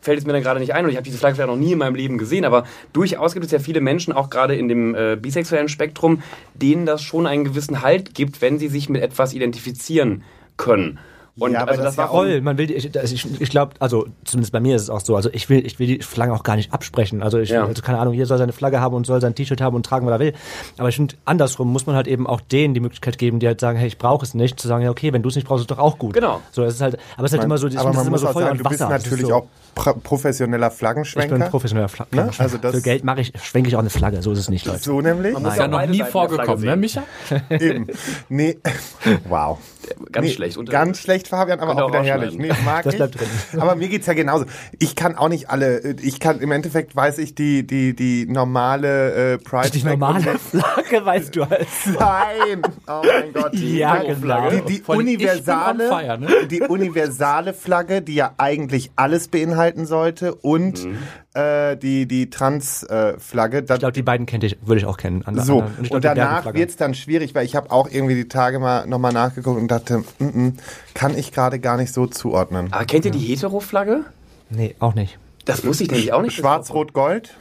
[0.00, 1.72] fällt es mir dann gerade nicht ein und ich habe diese Flagge vielleicht noch nie
[1.72, 4.94] in meinem Leben gesehen, aber durchaus gibt es ja viele Menschen, auch gerade in dem
[4.94, 6.22] äh, bisexuellen Spektrum,
[6.54, 10.22] denen das schon einen gewissen Halt gibt, wenn sie sich mit etwas identifizieren
[10.56, 10.98] können.
[11.38, 13.40] Und Ja, aber also das das war ja Voll, man will, die- ich, das- ich,
[13.40, 15.16] ich glaube, also zumindest bei mir ist es auch so.
[15.16, 17.22] Also ich will, ich will die Flagge auch gar nicht absprechen.
[17.22, 17.64] Also ich, Ja.
[17.64, 20.06] also keine Ahnung, jeder soll seine Flagge haben und soll sein T-Shirt haben und tragen,
[20.06, 20.32] was er will.
[20.78, 23.60] Aber ich finde, andersrum muss man halt eben auch denen die Möglichkeit geben, die halt
[23.60, 25.62] sagen, hey, ich brauche es nicht, zu sagen, ja, okay, wenn du es nicht brauchst,
[25.62, 26.14] ist doch auch gut.
[26.14, 26.40] Genau.
[26.50, 28.06] So, es ist halt, aber es ist halt immer so, ich aber das man ist
[28.08, 28.92] immer muss so Feuer sagen, und du bist Wasser.
[28.92, 29.46] Das ist natürlich so, auch
[30.02, 31.38] professioneller ich Flaggenschwenker.
[31.38, 32.16] bin professioneller Flagge.
[32.16, 32.30] Ne?
[32.38, 34.22] Also das- Für Geld mache ich, schwenke ich auch eine Flagge.
[34.22, 34.80] So ist es nicht, Leute.
[34.80, 35.34] So nämlich.
[35.34, 36.76] Man muss Ist ja noch nie vorgekommen, ne.
[36.76, 37.02] Micha?
[37.50, 37.86] Eben.
[38.28, 38.58] Nee.
[39.28, 39.58] Wow.
[40.12, 40.66] Ganz nee, schlecht.
[40.66, 42.36] Ganz schlecht, Fabian, aber ihr auch wieder auch herrlich.
[42.38, 42.98] Nee, mag Das ich.
[42.98, 43.28] bleibt drin.
[43.60, 44.46] Aber mir geht's ja genauso.
[44.78, 49.34] Ich kann auch nicht alle, ich kann, im Endeffekt weiß ich die, die, die normale
[49.34, 51.68] äh, Pride Die Flag normale Flagge weißt du als.
[51.86, 52.62] Nein!
[52.86, 53.54] Oh mein Gott.
[53.54, 54.50] Ja, genau.
[54.50, 56.28] Die, die universale, fire, ne?
[56.50, 60.98] die universale Flagge, die ja eigentlich alles beinhalten sollte und Mhm.
[61.38, 63.58] Äh, die, die Trans-Flagge.
[63.60, 65.22] Ich glaube, die beiden kennt ich, würde ich auch kennen.
[65.24, 66.58] An- So, an- und, glaub, die danach Bergenflagge.
[66.58, 69.98] wird's dann schwierig, weil ich habe auch irgendwie die Tage mal nochmal nachgeguckt und dachte,
[70.18, 70.52] mm -mm,
[70.94, 72.72] kann ich gerade gar nicht so zuordnen.
[72.72, 74.04] Aber kennt ihr die Hetero-Flagge?
[74.50, 75.18] Nee, auch nicht.
[75.44, 76.36] Das wusste ich nämlich auch nicht.
[76.36, 77.34] Schwarz, Rot, Gold?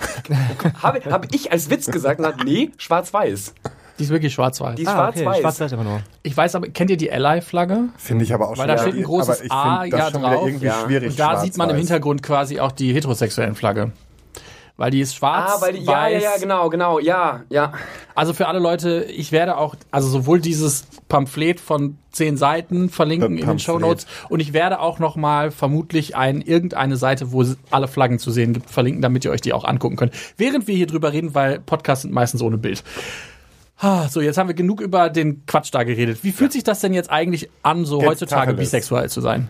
[0.82, 3.54] Habe hab ich als Witz gesagt, na, nee, schwarz-weiß.
[4.00, 4.76] Die ist wirklich schwarz-weiß.
[4.76, 5.22] Die ist Ah, okay.
[5.22, 5.42] schwarz-weiß.
[5.42, 6.02] Schwarz-Weiß aber nur.
[6.24, 7.90] Ich weiß aber, kennt ihr die Ally-Flagge?
[7.98, 10.00] Finde ich aber auch Weil schon da wieder- steht ein großes aber ich A das
[10.00, 10.46] ja schon drauf.
[10.48, 10.76] irgendwie Ja.
[10.86, 11.10] schwierig.
[11.12, 11.78] Und da sieht man im schwarz-weiß.
[11.80, 13.92] Hintergrund quasi auch die heterosexuellen Flagge.
[14.80, 17.74] Weil die ist schwarz, Ah, weil die, ja, ja, ja, genau, genau, ja, ja.
[18.14, 23.40] Also für alle Leute, ich werde auch, also sowohl dieses Pamphlet von zehn Seiten verlinken
[23.40, 23.58] in den.
[23.58, 27.88] Show Notes und ich werde auch noch mal vermutlich ein, irgendeine Seite, wo es alle
[27.88, 30.14] Flaggen zu sehen gibt, verlinken, damit ihr euch die auch angucken könnt.
[30.38, 32.84] Während wir hier drüber reden, weil Podcasts sind meistens ohne Bild.
[33.80, 36.24] Ah, So, jetzt haben wir genug über den Quatsch da geredet.
[36.24, 39.48] Wie fühlt sich das denn jetzt eigentlich an, so Jetzt heutzutage bisexuell zu sein?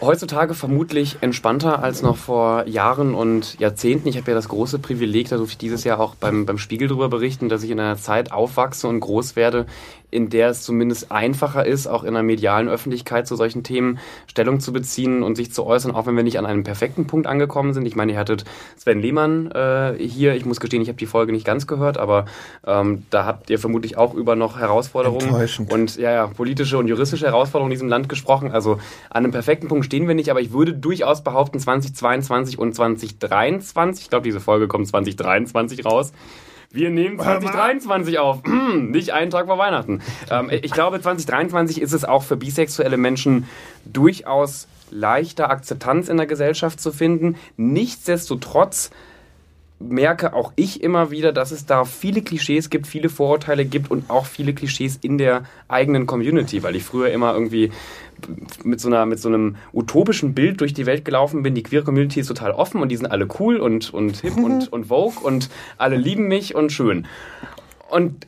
[0.00, 4.08] Heutzutage vermutlich entspannter als noch vor Jahren und Jahrzehnten.
[4.08, 6.88] Ich habe ja das große Privileg, da durfte ich dieses Jahr auch beim, beim Spiegel
[6.88, 9.66] drüber berichten, dass ich in einer Zeit aufwachse und groß werde,
[10.14, 14.60] in der es zumindest einfacher ist, auch in einer medialen Öffentlichkeit zu solchen Themen Stellung
[14.60, 17.74] zu beziehen und sich zu äußern, auch wenn wir nicht an einem perfekten Punkt angekommen
[17.74, 17.84] sind.
[17.86, 18.44] Ich meine, ihr hattet
[18.76, 20.34] Sven Lehmann äh, hier.
[20.34, 22.26] Ich muss gestehen, ich habe die Folge nicht ganz gehört, aber
[22.64, 25.34] ähm, da habt ihr vermutlich auch über noch Herausforderungen
[25.68, 28.52] und ja, ja, politische und juristische Herausforderungen in diesem Land gesprochen.
[28.52, 28.74] Also
[29.10, 34.04] an einem perfekten Punkt stehen wir nicht, aber ich würde durchaus behaupten, 2022 und 2023,
[34.04, 36.12] ich glaube, diese Folge kommt 2023 raus.
[36.74, 38.42] Wir nehmen 2023 auf,
[38.74, 40.02] nicht einen Tag vor Weihnachten.
[40.28, 43.48] Ähm, ich glaube, 2023 ist es auch für bisexuelle Menschen
[43.84, 47.36] durchaus leichter Akzeptanz in der Gesellschaft zu finden.
[47.56, 48.90] Nichtsdestotrotz
[49.88, 54.10] merke auch ich immer wieder, dass es da viele Klischees gibt, viele Vorurteile gibt und
[54.10, 57.70] auch viele Klischees in der eigenen Community, weil ich früher immer irgendwie
[58.62, 61.54] mit so, einer, mit so einem utopischen Bild durch die Welt gelaufen bin.
[61.54, 64.68] Die queer Community ist total offen und die sind alle cool und, und hip und,
[64.72, 67.06] und vogue und alle lieben mich und schön.
[67.90, 68.26] Und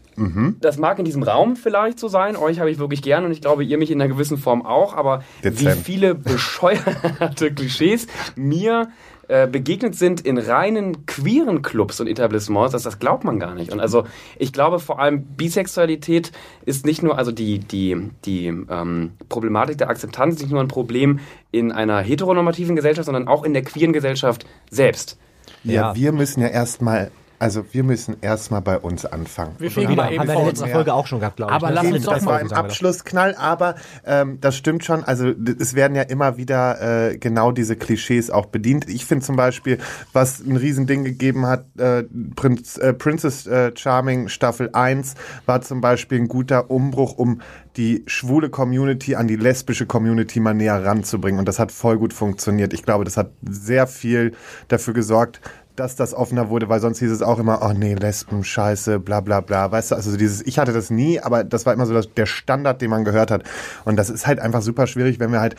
[0.60, 3.42] das mag in diesem Raum vielleicht so sein, euch habe ich wirklich gern und ich
[3.42, 5.76] glaube, ihr mich in einer gewissen Form auch, aber Dezent.
[5.76, 8.88] wie viele bescheuerte Klischees mir
[9.28, 13.72] äh, begegnet sind in reinen queeren Clubs und Etablissements, das, das glaubt man gar nicht.
[13.72, 14.04] Und also
[14.38, 16.32] ich glaube vor allem Bisexualität
[16.64, 20.68] ist nicht nur, also die, die, die ähm, Problematik der Akzeptanz ist nicht nur ein
[20.68, 21.18] Problem
[21.50, 25.18] in einer heteronormativen Gesellschaft, sondern auch in der queeren Gesellschaft selbst.
[25.64, 25.94] Ja, Ja.
[25.96, 29.54] wir müssen ja erstmal, also wir müssen erstmal bei uns anfangen.
[29.58, 30.72] Wir wir, mal eben haben wir in.
[30.72, 31.56] Folge auch schon gehabt, glaube ich.
[31.56, 31.74] Aber ne?
[31.74, 32.56] lass uns doch mal wir.
[32.56, 35.04] Abschlussknall, aber ähm, das stimmt schon.
[35.04, 38.88] Also es werden ja immer wieder äh, genau diese Klischees auch bedient.
[38.88, 39.78] Ich finde zum Beispiel,
[40.12, 45.80] was ein Riesending gegeben hat, äh, Prinz, äh, Princess äh, Charming Staffel 1 war zum
[45.80, 47.40] Beispiel ein guter Umbruch, um
[47.76, 51.38] die schwule Community an die lesbische Community mal näher ranzubringen.
[51.38, 52.72] Und das hat voll gut funktioniert.
[52.72, 54.32] Ich glaube, das hat sehr viel
[54.68, 55.40] dafür gesorgt,
[55.76, 59.20] dass das offener wurde, weil sonst hieß es auch immer, oh nee, Lesben, Scheiße, bla
[59.20, 59.70] bla bla.
[59.70, 62.12] Weißt du, also so dieses, ich hatte das nie, aber das war immer so das,
[62.14, 63.44] der Standard, den man gehört hat.
[63.84, 65.56] Und das ist halt einfach super schwierig, wenn wir halt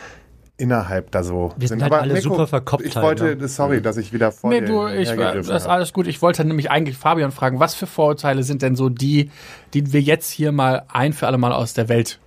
[0.58, 3.48] innerhalb da so Wir sind halt alle super verkopft Ich halt, wollte, ne?
[3.48, 6.08] sorry, dass ich wieder vor Nee, dir du, ich, das ist alles gut.
[6.08, 9.30] Ich wollte nämlich eigentlich Fabian fragen, was für Vorurteile sind denn so die,
[9.74, 12.20] die wir jetzt hier mal ein für alle Mal aus der Welt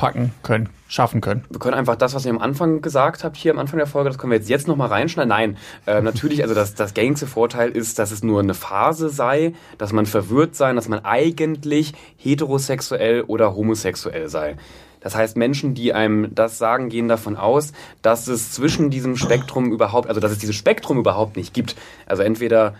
[0.00, 1.44] packen können, schaffen können?
[1.50, 4.08] Wir können einfach das, was ihr am Anfang gesagt habt, hier am Anfang der Folge,
[4.08, 5.28] das können wir jetzt, jetzt nochmal reinschneiden.
[5.28, 9.52] Nein, äh, natürlich, also das, das gängigste Vorteil ist, dass es nur eine Phase sei,
[9.76, 14.56] dass man verwirrt sei, dass man eigentlich heterosexuell oder homosexuell sei.
[15.00, 19.70] Das heißt, Menschen, die einem das sagen, gehen davon aus, dass es zwischen diesem Spektrum
[19.70, 21.76] überhaupt, also dass es dieses Spektrum überhaupt nicht gibt.
[22.06, 22.74] Also entweder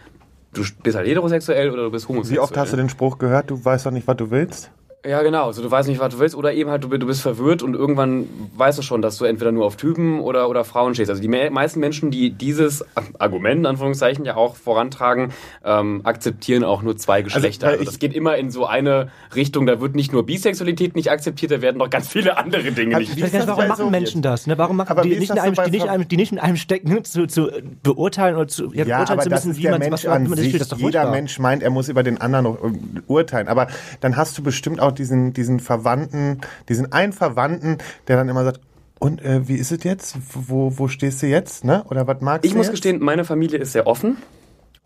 [0.54, 2.36] du bist halt heterosexuell oder du bist homosexuell.
[2.36, 4.70] Wie oft hast du den Spruch gehört, du weißt doch nicht, was du willst?
[5.06, 5.46] Ja, genau.
[5.46, 7.74] Also du weißt nicht, was du willst, oder eben halt, du, du bist verwirrt und
[7.74, 11.08] irgendwann weißt du schon, dass du entweder nur auf Typen oder, oder Frauen stehst.
[11.08, 12.84] Also die me meisten Menschen, die dieses
[13.18, 15.32] Argument, in Anführungszeichen, ja auch vorantragen,
[15.64, 17.68] ähm, akzeptieren auch nur zwei Geschlechter.
[17.68, 20.94] weil Also, ich- das geht immer in so eine Richtung, da wird nicht nur Bisexualität
[20.94, 24.20] nicht akzeptiert, da werden noch ganz viele andere Dinge nicht das warum machen so- Menschen
[24.20, 24.46] das?
[24.46, 24.58] Ne?
[24.58, 26.38] Warum machen Aber die nicht, in so einem, die, nicht in einem, die nicht in
[26.38, 27.48] einem stecken, zu, zu
[27.82, 30.02] beurteilen oder zu, ja, Ja, beurteilen zu müssen, wie man, Mensch was,
[30.36, 30.48] sich.
[30.48, 31.10] spielt, das doch Jeder furchtbar.
[31.12, 32.68] Mensch meint, er muss über den anderen noch äh,
[33.06, 33.48] urteilen.
[33.48, 33.68] Aber
[34.00, 38.60] dann hast du bestimmt auch diesen, diesen Verwandten, diesen einen Verwandten, der dann immer sagt,
[38.98, 40.16] und äh, wie ist es jetzt?
[40.34, 41.64] Wo, wo stehst du jetzt?
[41.64, 41.84] Ne?
[41.88, 42.72] Oder was magst Ich du muss jetzt?
[42.72, 44.18] gestehen, meine Familie ist sehr offen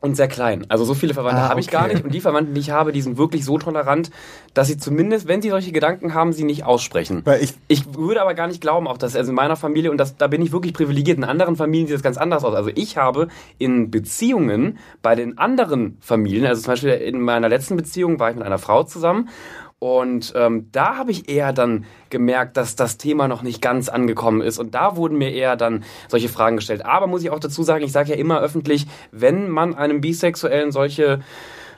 [0.00, 0.66] und sehr klein.
[0.68, 1.76] Also so viele Verwandte Ah, habe ich okay.
[1.76, 2.04] gar nicht.
[2.04, 4.10] Und die Verwandten, die ich habe, die sind wirklich so tolerant,
[4.52, 7.22] dass sie zumindest, wenn sie solche Gedanken haben, sie nicht aussprechen.
[7.24, 9.96] Weil ich- ich würde aber gar nicht glauben, auch dass also in meiner Familie, und
[9.96, 12.54] das, da bin ich wirklich privilegiert, in anderen Familien sieht das ganz anders aus.
[12.54, 17.74] Also ich habe in Beziehungen bei den anderen Familien, also zum Beispiel in meiner letzten
[17.76, 19.28] Beziehung war ich mit einer Frau zusammen
[19.84, 24.40] und ähm, da habe ich eher dann gemerkt, dass das Thema noch nicht ganz angekommen
[24.40, 24.58] ist.
[24.58, 26.86] Und da wurden mir eher dann solche Fragen gestellt.
[26.86, 30.72] Aber muss ich auch dazu sagen, ich sage ja immer öffentlich, wenn man einem Bisexuellen
[30.72, 31.20] solche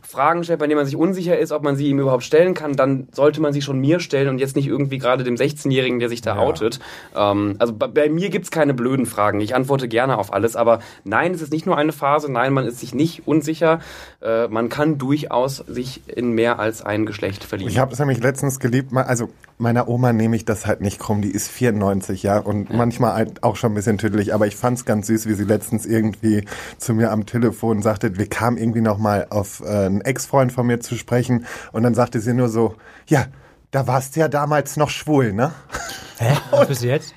[0.08, 2.74] Fragen stellt, bei denen man sich unsicher ist, ob man sie ihm überhaupt stellen kann,
[2.74, 6.08] dann sollte man sie schon mir stellen und jetzt nicht irgendwie gerade dem 16-Jährigen, der
[6.08, 6.42] sich da Ja.
[6.42, 6.78] outet.
[7.16, 9.40] Ähm, also bei, bei mir gibt's keine blöden Fragen.
[9.40, 12.66] Ich antworte gerne auf alles, aber nein, es ist nicht nur eine Phase, nein, man
[12.66, 13.80] ist sich nicht unsicher.
[14.22, 17.70] Äh, man kann durchaus sich in mehr als ein Geschlecht verlieben.
[17.70, 21.22] Ich habe es nämlich letztens geliebt, also meiner Oma nehme ich das halt nicht krumm,
[21.22, 24.78] die ist 94, ja, und manchmal halt auch schon ein bisschen tüdelig, aber ich fand
[24.78, 26.44] es ganz süß, wie sie letztens irgendwie
[26.78, 30.80] zu mir am Telefon sagte, wir kamen irgendwie nochmal auf äh, einen Ex-Freund von mir
[30.80, 31.46] zu sprechen.
[31.72, 33.26] Und dann sagte sie nur so, ja,
[33.76, 35.52] da warst du ja damals noch schwul, ne?
[36.18, 36.34] Hä?
[36.50, 37.12] Was bist du jetzt?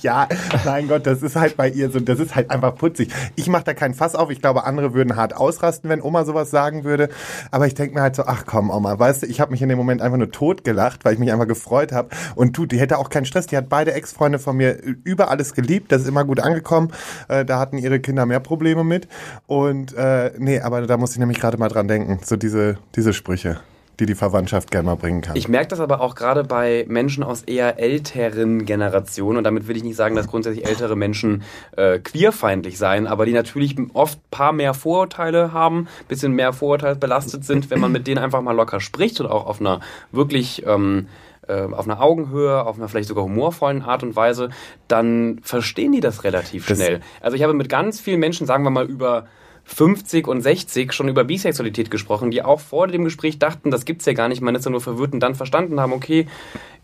[0.00, 0.28] Ja,
[0.64, 3.12] mein Gott, das ist halt bei ihr so, das ist halt einfach putzig.
[3.34, 4.30] Ich mache da keinen Fass auf.
[4.30, 7.08] Ich glaube, andere würden hart ausrasten, wenn Oma sowas sagen würde.
[7.50, 9.68] Aber ich denke mir halt so, ach komm, Oma, weißt du, ich habe mich in
[9.68, 12.10] dem Moment einfach nur totgelacht, weil ich mich einfach gefreut habe.
[12.36, 13.48] Und du, die hätte auch keinen Stress.
[13.48, 15.90] Die hat beide Ex-Freunde von mir über alles geliebt.
[15.90, 16.92] Das ist immer gut angekommen.
[17.26, 19.08] Äh, da hatten ihre Kinder mehr Probleme mit.
[19.48, 22.20] Und äh, nee, aber da muss ich nämlich gerade mal dran denken.
[22.24, 23.58] So diese, diese Sprüche,
[24.00, 25.36] die die Verwandtschaft gerne mal bringen kann.
[25.36, 29.76] Ich merke das aber auch gerade bei Menschen aus eher älteren Generationen und damit will
[29.76, 31.42] ich nicht sagen, dass grundsätzlich ältere Menschen
[31.76, 37.44] äh, queerfeindlich seien, aber die natürlich oft paar mehr Vorurteile haben, bisschen mehr Vorurteile belastet
[37.44, 39.80] sind, wenn man mit denen einfach mal locker spricht und auch auf einer
[40.12, 41.08] wirklich ähm,
[41.46, 44.48] äh, auf einer Augenhöhe, auf einer vielleicht sogar humorvollen Art und Weise,
[44.88, 47.00] dann verstehen die das relativ Das- schnell.
[47.20, 49.26] Also ich habe mit ganz vielen Menschen, sagen wir mal über
[49.64, 54.04] 50 und 60 schon über Bisexualität gesprochen, die auch vor dem Gespräch dachten, das gibt's
[54.04, 56.26] ja gar nicht, man ist ja nur verwirrt und dann verstanden haben, okay,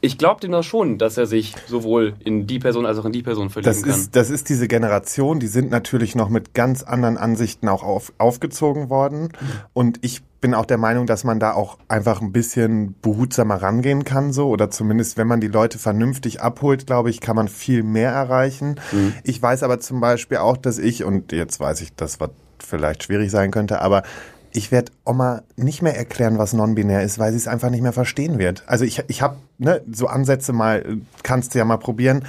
[0.03, 3.13] ich glaube dem das schon, dass er sich sowohl in die Person als auch in
[3.13, 3.91] die Person verlieben Das kann.
[3.91, 8.13] ist, das ist diese Generation, die sind natürlich noch mit ganz anderen Ansichten auch auf,
[8.17, 9.29] aufgezogen worden.
[9.75, 14.05] Und ich bin auch der Meinung, dass man da auch einfach ein bisschen behutsamer rangehen
[14.05, 14.49] kann, so.
[14.49, 18.77] Oder zumindest, wenn man die Leute vernünftig abholt, glaube ich, kann man viel mehr erreichen.
[19.23, 22.31] Ich weiß aber zum Beispiel auch, dass ich, und jetzt weiß ich, das was
[22.63, 24.03] vielleicht schwierig sein könnte, aber
[24.53, 27.93] ich werde Oma nicht mehr erklären, was non-binär ist, weil sie es einfach nicht mehr
[27.93, 28.65] verstehen wird.
[28.67, 32.25] Also ich, ich habe ne, so Ansätze mal, äh, kannst du ja mal probieren,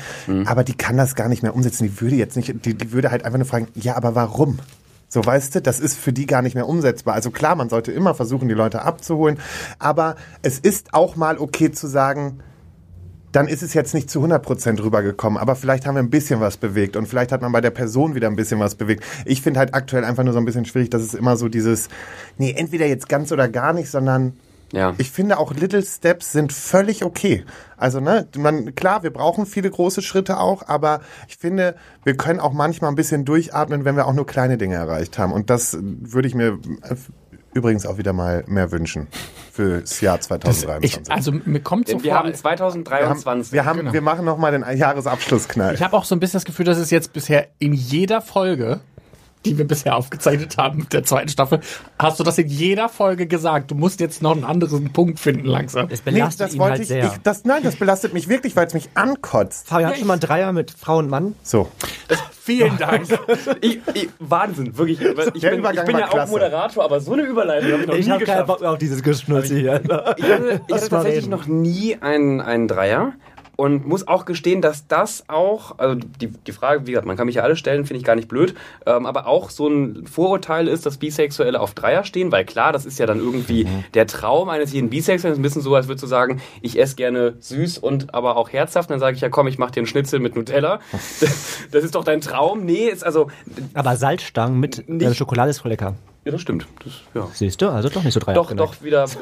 [0.45, 1.83] aber die kann das gar nicht mehr umsetzen.
[1.85, 4.59] Die würde jetzt nicht, die, die würde halt einfach nur fragen, ja, aber warum?
[5.09, 7.15] So, weißt du, das ist für die gar nicht mehr umsetzbar.
[7.15, 9.39] Also klar, man sollte immer versuchen, die Leute abzuholen,
[9.79, 12.39] aber es ist auch mal okay zu sagen,
[13.31, 16.57] dann ist es jetzt nicht zu 100% rübergekommen, aber vielleicht haben wir ein bisschen was
[16.57, 19.03] bewegt und vielleicht hat man bei der Person wieder ein bisschen was bewegt.
[19.25, 21.89] Ich finde halt aktuell einfach nur so ein bisschen schwierig, dass es immer so dieses,
[22.37, 24.33] nee, entweder jetzt ganz oder gar nicht, sondern
[24.73, 24.93] ja.
[24.97, 27.45] ich finde auch Little Steps sind völlig okay.
[27.77, 32.39] Also, ne, man, klar, wir brauchen viele große Schritte auch, aber ich finde, wir können
[32.39, 35.33] auch manchmal ein bisschen durchatmen, wenn wir auch nur kleine Dinge erreicht haben.
[35.33, 36.59] Und das würde ich mir
[37.53, 39.07] übrigens auch wieder mal mehr wünschen
[39.51, 41.01] fürs Jahr 2023.
[41.03, 43.53] Ich, also mir kommt so wir vor, haben wir haben, 2023.
[43.53, 43.93] wir, haben Genau.
[43.93, 45.73] wir machen noch mal den Jahresabschlussknall.
[45.75, 48.79] ich habe auch so ein bisschen das Gefühl, dass es jetzt bisher in jeder Folge
[49.45, 51.59] die wir bisher aufgezeichnet haben mit der zweiten Staffel,
[51.97, 53.71] hast du das in jeder Folge gesagt.
[53.71, 55.87] Du musst jetzt noch einen anderen Punkt finden langsam.
[55.87, 57.05] Nee, belastet das ihn wollte halt ich, sehr.
[57.05, 59.67] ich das, nein, das belastet mich wirklich, weil es mich ankotzt.
[59.67, 61.35] Fabian, hast du mal einen Dreier mit Frau und Mann?
[61.43, 61.69] So.
[62.43, 63.03] Vielen Dank.
[63.61, 64.99] Ich, ich, Wahnsinn, wirklich.
[65.33, 66.31] Ich bin, ich bin ja auch klasse.
[66.31, 68.47] Moderator, aber so eine Überleitung habe ich noch Ich nie habe keinen geschafft.
[68.47, 69.81] Bock mehr auf dieses Geschnulze hier.
[69.83, 71.29] Ich hatte, ich hatte tatsächlich reden.
[71.29, 73.13] noch nie einen, einen Dreier
[73.55, 77.25] und muss auch gestehen, dass das auch, also die, die Frage, wie gesagt, man kann
[77.27, 80.67] mich ja alle stellen, finde ich gar nicht blöd, ähm, aber auch so ein Vorurteil
[80.67, 83.83] ist, dass Bisexuelle auf Dreier stehen, weil klar, das ist ja dann irgendwie Mhm.
[83.93, 86.79] der Traum eines jeden Bisexuellen, das ist ein bisschen so, als würdest du sagen, ich
[86.79, 89.81] esse gerne süß und aber auch herzhaft, dann sage ich ja, komm, ich mache dir
[89.81, 90.79] einen Schnitzel mit Nutella.
[91.71, 92.65] Das ist doch dein Traum.
[92.65, 93.27] Nee, ist also,
[93.73, 95.95] Aber Salzstangen mit äh, Schokolade ist voll lecker.
[96.23, 96.67] Ja, das stimmt.
[96.83, 97.27] Das, ja.
[97.33, 97.69] Siehst du?
[97.69, 98.35] Also doch nicht so Dreier.
[98.35, 99.05] Doch, doch, wieder.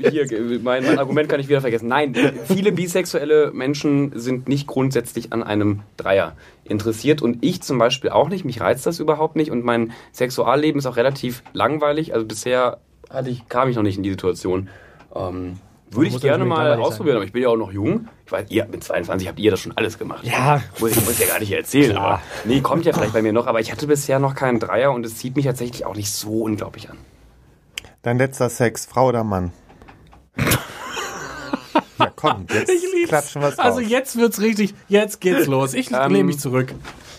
[0.00, 0.26] Äh, hier,
[0.62, 1.88] mein, mein Argument kann ich wieder vergessen.
[1.88, 2.14] Nein,
[2.46, 8.30] viele bisexuelle Menschen sind nicht grundsätzlich an einem Dreier interessiert und ich zum Beispiel auch
[8.30, 8.46] nicht.
[8.46, 12.14] Mich reizt das überhaupt nicht und mein Sexualleben ist auch relativ langweilig.
[12.14, 12.78] Also bisher
[13.10, 14.70] hatte ich, kam ich noch nicht in die Situation.
[15.14, 15.58] Ähm,
[15.92, 18.08] würde ich gerne mal ausprobieren, aber ich bin ja auch noch jung.
[18.26, 20.24] Ich weiß, ihr mit 22 habt ihr das schon alles gemacht.
[20.24, 20.62] Ja.
[20.78, 21.96] Muss ich muss ja gar nicht erzählen.
[21.96, 24.92] Aber, nee, kommt ja vielleicht bei mir noch, aber ich hatte bisher noch keinen Dreier
[24.92, 26.96] und es zieht mich tatsächlich auch nicht so unglaublich an.
[28.02, 29.52] Dein letzter Sex, Frau oder Mann?
[31.98, 33.08] ja, komm, jetzt Ich lieb's.
[33.08, 35.74] klatschen wir's Also jetzt wird's richtig, jetzt geht's los.
[35.74, 36.72] Ich Ähm, lehne mich zurück.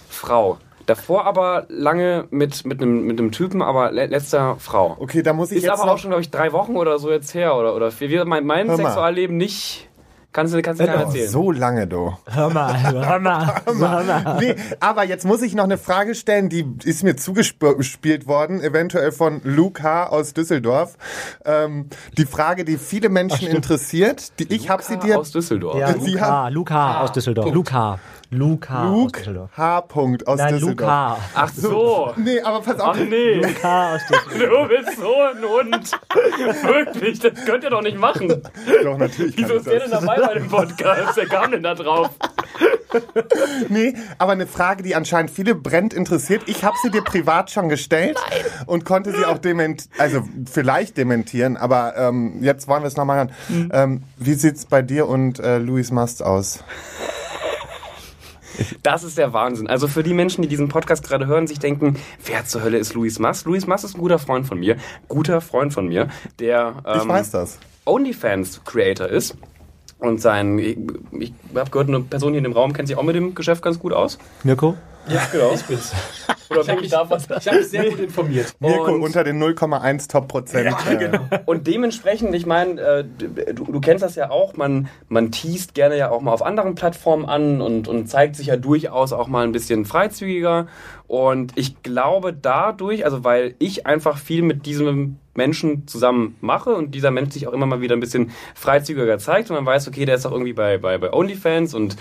[0.10, 0.57] Frau.
[0.91, 4.97] Davor aber lange mit, mit, einem, mit einem Typen, aber le letzter Frau.
[4.99, 5.93] Okay, da muss ich Ist jetzt aber noch...
[5.93, 7.56] auch schon, glaube ich, drei Wochen oder so jetzt her.
[7.56, 8.75] Oder, oder wie, mein, mein.
[8.75, 9.88] Sexualleben nicht.
[10.33, 11.29] Kannst du, kannst du keiner Oh, erzählen.
[11.29, 12.13] so lange, du.
[12.25, 14.37] Hör mal, hör mal, hör mal.
[14.39, 19.11] Nee, aber jetzt muss ich noch eine Frage stellen, die ist mir zugespielt worden, eventuell
[19.11, 20.07] von Luke H.
[20.07, 20.95] aus Düsseldorf.
[21.43, 25.19] Ähm, die Frage, die viele Menschen interessiert, die, ich habe sie dir...
[25.19, 25.77] Aus Düsseldorf.
[25.77, 27.53] Ja, Sie Luca, haben- Luca aus Düsseldorf.
[27.53, 27.99] Luca.
[28.33, 29.49] Luca aus Luke Düsseldorf.
[29.57, 29.81] H.
[29.81, 30.79] Punkt aus Nein, Düsseldorf.
[30.79, 31.17] Luca.
[31.35, 32.13] Ach so.
[32.15, 32.95] Nee, aber pass auf.
[32.97, 33.33] Ach nee.
[33.33, 34.51] Luca aus Düsseldorf.
[34.61, 35.91] Du bist so ein Hund.
[36.63, 38.41] Wirklich, das könnt ihr doch nicht machen.
[38.83, 41.15] Doch, natürlich Wieso ist der denn dabei bei dem Podcast?
[41.15, 42.10] Wer kam denn da drauf?
[43.69, 46.43] Nee, aber eine Frage, die anscheinend viele brennt interessiert.
[46.47, 48.19] Ich habe sie dir privat schon gestellt
[48.65, 53.17] und konnte sie auch dement also vielleicht dementieren, aber ähm, jetzt wollen wir es nochmal
[53.17, 53.31] hören.
[53.49, 53.71] Mhm.
[53.73, 56.63] Ähm, wie sieht's bei dir und äh, Louis Mast aus?
[58.84, 59.67] Das ist der Wahnsinn.
[59.67, 62.93] Also für die Menschen, die diesen Podcast gerade hören, sich denken, wer zur Hölle ist
[62.93, 63.45] Luis Mass?
[63.45, 64.75] Luis Mass ist ein guter Freund von mir.
[65.07, 67.57] Guter Freund von mir, der Ich ähm, weiß das.
[67.86, 69.36] OnlyFans-Creator ist.
[70.01, 70.77] Und sein, ich,
[71.19, 73.61] ich habe gehört, eine Person hier in dem Raum kennt sich auch mit dem Geschäft
[73.61, 74.17] ganz gut aus.
[74.43, 74.75] Mirko?
[75.07, 75.51] Ja, genau.
[75.53, 75.93] Ich bin's.
[76.49, 77.23] Oder bin ich da was?
[77.39, 78.53] Ich habe mich sehr gut informiert.
[78.59, 80.75] Mirko Und- unter den 0,1 Top Prozent.
[80.89, 83.05] äh, Und dementsprechend, ich meine, äh,
[83.53, 86.75] du, du kennst das ja auch, man, man teast gerne ja auch mal auf anderen
[86.75, 90.67] Plattformen an und, und zeigt sich ja durchaus auch mal ein bisschen freizügiger.
[91.07, 96.93] Und ich glaube dadurch, also weil ich einfach viel mit diesem Menschen zusammen mache und
[96.93, 100.05] dieser Mensch sich auch immer mal wieder ein bisschen freizügiger zeigt und man weiß, okay,
[100.05, 101.95] der ist auch irgendwie bei, bei, bei OnlyFans und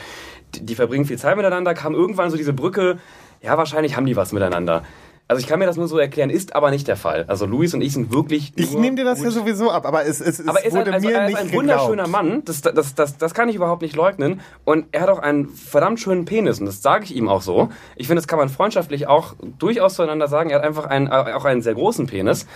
[0.54, 2.98] die, die verbringen viel Zeit miteinander, kam irgendwann so diese Brücke,
[3.42, 4.82] ja, wahrscheinlich haben die was miteinander.
[5.30, 7.24] Also ich kann mir das nur so erklären, ist aber nicht der Fall.
[7.28, 8.52] Also Luis und ich sind wirklich.
[8.56, 10.72] ich nehme dir das gut ja sowieso ab, aber es, es, es aber er ist,
[10.72, 11.62] wurde ein, also, mir er ist nicht ein geglaubt.
[11.88, 14.40] wunderschöner Mann, das, das, das, das kann ich überhaupt nicht leugnen.
[14.64, 17.68] Und er hat auch einen verdammt schönen Penis und das sage ich ihm auch so.
[17.94, 20.50] Ich finde, das kann man freundschaftlich auch durchaus zueinander sagen.
[20.50, 22.48] Er hat einfach einen, äh, auch einen sehr großen Penis.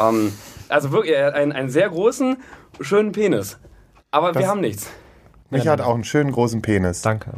[0.00, 0.32] Ähm,
[0.68, 2.36] also wirklich, er hat einen, einen sehr großen,
[2.80, 3.58] schönen Penis.
[4.12, 4.88] Aber Das- wir haben nichts.
[5.50, 7.02] Micha hat auch einen schönen großen Penis.
[7.02, 7.32] Danke.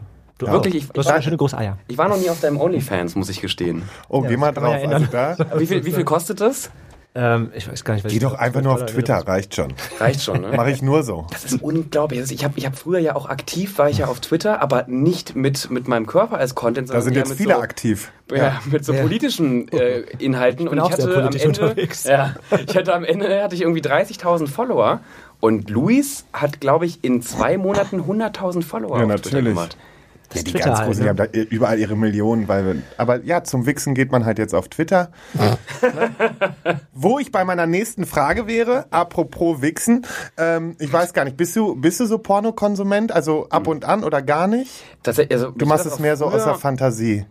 [0.46, 1.78] Du, Wirklich, ich, du hast ich, eine schöne große Eier.
[1.88, 3.82] ich war noch nie auf deinem OnlyFans, muss ich gestehen.
[4.08, 4.76] Oh, geh mal drauf.
[4.82, 6.70] ja Also da, Wie viel, wie viel kostet das?
[7.14, 9.74] Ähm, ich weiß gar nicht, was geh ich- doch einfach nur auf Twitter, reicht schon.
[10.00, 10.52] Reicht schon, ne?
[10.56, 11.26] Mache ich nur so.
[11.30, 12.18] Das ist unglaublich.
[12.20, 14.86] Also Ich habe ich hab früher ja auch aktiv, war ich ja auf Twitter, aber
[14.88, 17.60] nicht mit, mit meinem Körper als Content, Da sondern sind eher jetzt mit viele so,
[17.60, 18.10] aktiv.
[18.34, 19.02] Ja, mit so Ja.
[19.02, 20.64] politischen äh, Inhalten.
[20.64, 22.04] bin und auch ich sehr hatte am politisch Ende, unterwegs.
[22.04, 22.34] ja,
[22.66, 25.00] ich hatte am Ende hatte ich irgendwie 30.000 Follower
[25.40, 29.68] und Luis hat, glaube ich, in zwei Monaten 100.000 Follower Ja, auf Twitter natürlich.
[30.32, 30.36] Gemacht.
[30.36, 31.14] Ja, die Twitter ganz halt, großen, ne?
[31.14, 34.38] die haben da überall ihre Millionen, weil wir, aber ja, zum Wichsen geht man halt
[34.38, 35.10] jetzt auf Twitter.
[36.92, 41.54] Wo ich bei meiner nächsten Frage wäre, apropos Wichsen, ähm, ich weiß gar nicht, bist
[41.56, 44.70] du, bist du so Pornokonsument, also ab und an oder gar nicht?
[45.02, 47.26] Tatsächlich, also, Du machst es mehr so aus der Fantasie.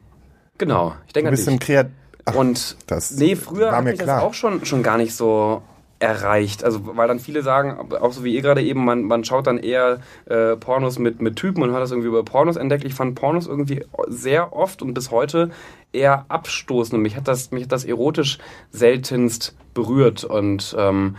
[0.57, 1.53] Genau, ich denke Du an bist dich.
[1.53, 1.87] ein Kreat...
[2.23, 4.17] Ach, Und das nee, früher war hat mir mich klar.
[4.17, 5.63] das auch schon, schon gar nicht so
[6.01, 6.63] erreicht.
[6.63, 9.59] Also weil dann viele sagen, auch so wie ihr gerade eben, man, man schaut dann
[9.59, 12.83] eher äh, Pornos mit, mit Typen und hat das irgendwie über Pornos entdeckt.
[12.83, 15.51] Ich fand Pornos irgendwie sehr oft und bis heute
[15.93, 16.95] eher abstoßend.
[16.95, 18.39] Und mich hat das, mich hat das erotisch
[18.71, 20.23] seltenst berührt.
[20.23, 21.17] Und ähm,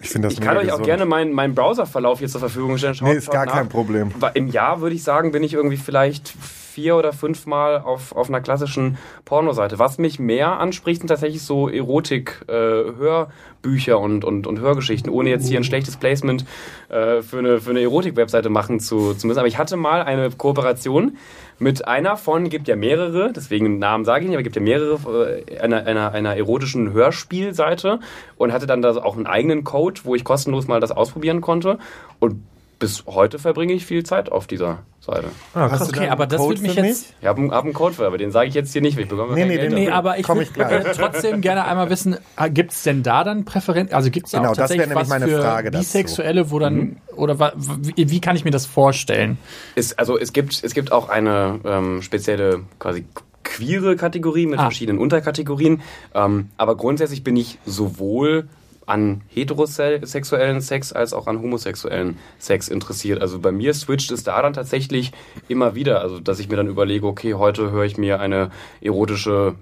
[0.00, 0.86] ich finde das ich kann euch auch gesund.
[0.86, 2.94] gerne meinen, meinen Browserverlauf hier zur Verfügung stellen.
[2.94, 3.54] Schaut, Nee, ist gar nach.
[3.54, 4.12] kein Problem.
[4.34, 6.34] Im Jahr würde ich sagen, bin ich irgendwie vielleicht
[6.72, 9.78] vier oder fünf Mal auf, auf einer klassischen Pornoseite.
[9.78, 15.60] Was mich mehr anspricht, sind tatsächlich so Erotik-Hörbücher und, und, und Hörgeschichten, ohne jetzt hier
[15.60, 16.46] ein schlechtes Placement
[16.88, 19.38] äh, für eine, für eine Erotik-Webseite machen zu, zu müssen.
[19.38, 21.18] Aber ich hatte mal eine Kooperation
[21.58, 25.42] mit einer von, gibt ja mehrere, deswegen Namen sage ich nicht, aber gibt ja mehrere,
[25.46, 28.00] äh, einer, einer, einer erotischen Hörspielseite
[28.36, 31.78] und hatte dann da auch einen eigenen Code, wo ich kostenlos mal das ausprobieren konnte.
[32.18, 32.42] Und
[32.82, 35.28] bis heute verbringe ich viel Zeit auf dieser Seite.
[35.54, 37.14] Ah, du Okay, aber das würde mich jetzt.
[37.20, 39.04] Ich habe einen, hab einen Code für, aber den sage ich jetzt hier nicht, weil
[39.04, 40.84] ich bekomme Nee, nee, Geld nee, Nee, aber ich würde ich gleich.
[40.84, 42.16] äh, trotzdem gerne einmal wissen,
[42.50, 43.94] gibt es denn da dann Präferenzen?
[43.94, 45.70] Also gibt es Genau, auch das wäre tatsächlich nämlich was meine für Frage.
[45.70, 49.38] Bisexuelle, wo dann, oder wa, wie, wie kann ich mir das vorstellen?
[49.76, 53.04] Es, also es gibt, es gibt auch eine ähm, spezielle quasi
[53.44, 54.62] queere Kategorie mit Ah.
[54.64, 55.82] verschiedenen Unterkategorien.
[56.14, 58.48] Ähm, aber grundsätzlich bin ich sowohl
[58.86, 63.20] an heterosexuellen Sex als auch an homosexuellen Sex interessiert.
[63.20, 65.12] Also bei mir switcht es da dann tatsächlich
[65.48, 66.00] immer wieder.
[66.00, 69.54] Also dass ich mir dann überlege, okay, heute höre ich mir eine erotische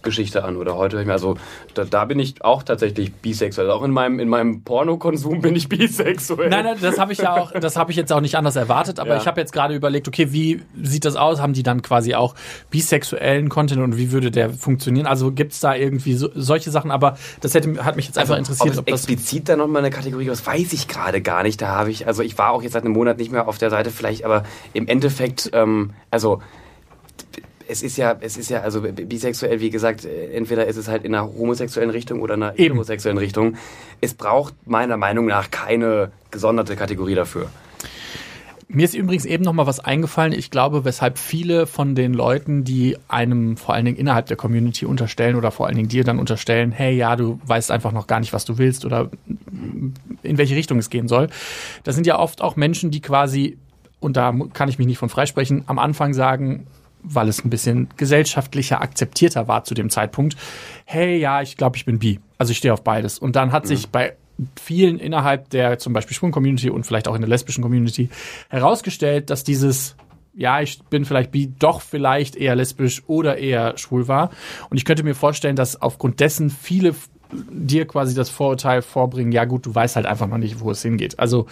[0.00, 1.36] Männergeschichte an oder heute höre ich mir, also
[1.74, 3.70] da, da bin ich auch tatsächlich bisexuell.
[3.70, 6.48] Auch in meinem, in meinem Pornokonsum bin ich bisexuell.
[6.48, 8.98] Nein, nein, das habe ich ja auch, das habe ich jetzt auch nicht anders erwartet,
[8.98, 9.16] aber Ja.
[9.18, 11.40] ich habe jetzt gerade überlegt, okay, wie sieht das aus?
[11.40, 12.34] Haben die dann quasi auch
[12.70, 15.06] bisexuellen Content und wie würde der funktionieren?
[15.06, 18.38] Also gibt es da irgendwie so, solche Sachen, aber das hätte, hat mich jetzt einfach
[18.38, 21.60] interessiert, ob ob explizit da nochmal eine Kategorie das weiß ich gerade gar nicht.
[21.60, 23.68] Da habe ich, also ich war auch jetzt seit einem Monat nicht mehr auf der
[23.70, 26.40] Seite vielleicht, aber im Endeffekt, ähm, also
[27.70, 31.04] es ist ja, es ist ja, also bisexuell, wie gesagt, äh, entweder ist es halt
[31.04, 32.74] in einer homosexuellen Richtung oder in einer Eben.
[32.74, 33.56] heterosexuellen Richtung.
[34.00, 37.48] Es braucht meiner Meinung nach keine gesonderte Kategorie dafür.
[38.72, 40.32] Mir ist übrigens eben noch mal was eingefallen.
[40.32, 44.86] Ich glaube, weshalb viele von den Leuten, die einem vor allen Dingen innerhalb der Community
[44.86, 48.20] unterstellen oder vor allen Dingen dir dann unterstellen, hey, ja, du weißt einfach noch gar
[48.20, 49.10] nicht, was du willst oder
[50.22, 51.28] in welche Richtung es gehen soll.
[51.82, 53.58] Das sind ja oft auch Menschen, die quasi,
[53.98, 56.68] und da kann ich mich nicht von freisprechen, am Anfang sagen,
[57.02, 60.36] weil es ein bisschen gesellschaftlicher akzeptierter war zu dem Zeitpunkt,
[60.84, 62.20] hey, ja, ich glaube, ich bin bi.
[62.38, 63.18] Also ich stehe auf beides.
[63.18, 64.16] Und dann hat sich bei
[64.60, 68.08] vielen innerhalb der zum Beispiel schwulen Community und vielleicht auch in der lesbischen Community
[68.48, 69.96] herausgestellt, dass dieses
[70.32, 74.30] ja, ich bin vielleicht bi, doch vielleicht eher lesbisch oder eher schwul war.
[74.70, 76.94] Und ich könnte mir vorstellen, dass aufgrund dessen viele
[77.32, 80.82] dir quasi das Vorurteil vorbringen, ja gut, du weißt halt einfach noch nicht, wo es
[80.82, 81.18] hingeht.
[81.18, 81.46] Also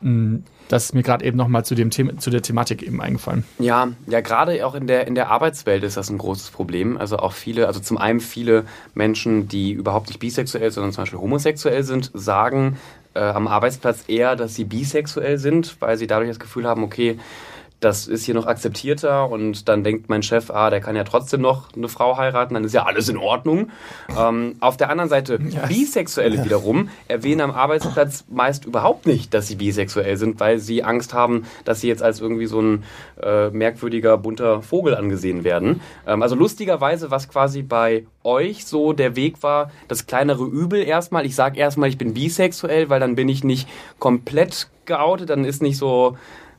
[0.00, 3.44] mh, das ist mir gerade eben nochmal zu zu der Thematik eben eingefallen.
[3.58, 6.96] Ja, ja, gerade auch in der, in der Arbeitswelt ist das ein großes Problem.
[6.96, 8.64] Also auch viele, also zum einen viele
[8.94, 12.78] Menschen, die überhaupt nicht bisexuell, sondern zum Beispiel homosexuell sind, sagen
[13.14, 17.18] äh, am Arbeitsplatz eher, dass sie bisexuell sind, weil sie dadurch das Gefühl haben, okay,
[17.84, 21.42] das ist hier noch akzeptierter und dann denkt mein Chef, ah, der kann ja trotzdem
[21.42, 23.70] noch eine Frau heiraten, dann ist ja alles in Ordnung.
[24.18, 29.56] Ähm, auf der anderen Seite, Bisexuelle wiederum erwähnen am Arbeitsplatz meist überhaupt nicht, dass sie
[29.56, 32.84] bisexuell sind, weil sie Angst haben, dass sie jetzt als irgendwie so ein
[33.22, 35.80] äh, merkwürdiger, bunter Vogel angesehen werden.
[36.06, 41.26] Ähm, also lustigerweise, was quasi bei euch so der Weg war, das kleinere Übel erstmal.
[41.26, 43.68] Ich sage erstmal, ich bin bisexuell, weil dann bin ich nicht
[43.98, 46.16] komplett geoutet, dann ist nicht so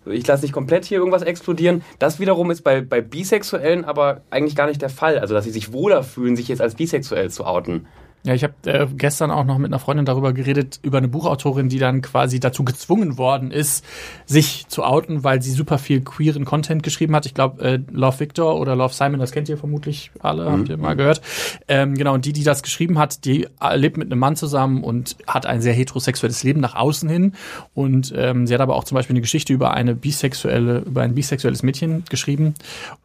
[0.07, 1.83] ich lasse nicht komplett hier irgendwas explodieren.
[1.99, 5.19] Das wiederum ist bei, bei Bisexuellen aber eigentlich gar nicht der Fall.
[5.19, 7.87] Also, dass sie sich wohler fühlen, sich jetzt als bisexuell zu outen.
[8.25, 11.69] Ja, ich habe äh, gestern auch noch mit einer Freundin darüber geredet, über eine Buchautorin,
[11.69, 13.85] die dann quasi dazu gezwungen worden ist,
[14.25, 17.27] sich zu outen, weil sie super viel queeren Content geschrieben hat.
[17.27, 20.77] Ich glaube, äh, Love Victor oder Love Simon, das kennt ihr vermutlich alle, habt ihr
[20.77, 21.21] mal gehört.
[21.67, 24.83] Ähm, genau, und die, die das geschrieben hat, die äh, lebt mit einem Mann zusammen
[24.83, 27.33] und hat ein sehr heterosexuelles Leben nach außen hin.
[27.75, 31.13] Und ähm, sie hat aber auch zum Beispiel eine Geschichte über eine bisexuelle, über ein
[31.13, 32.55] bisexuelles Mädchen geschrieben.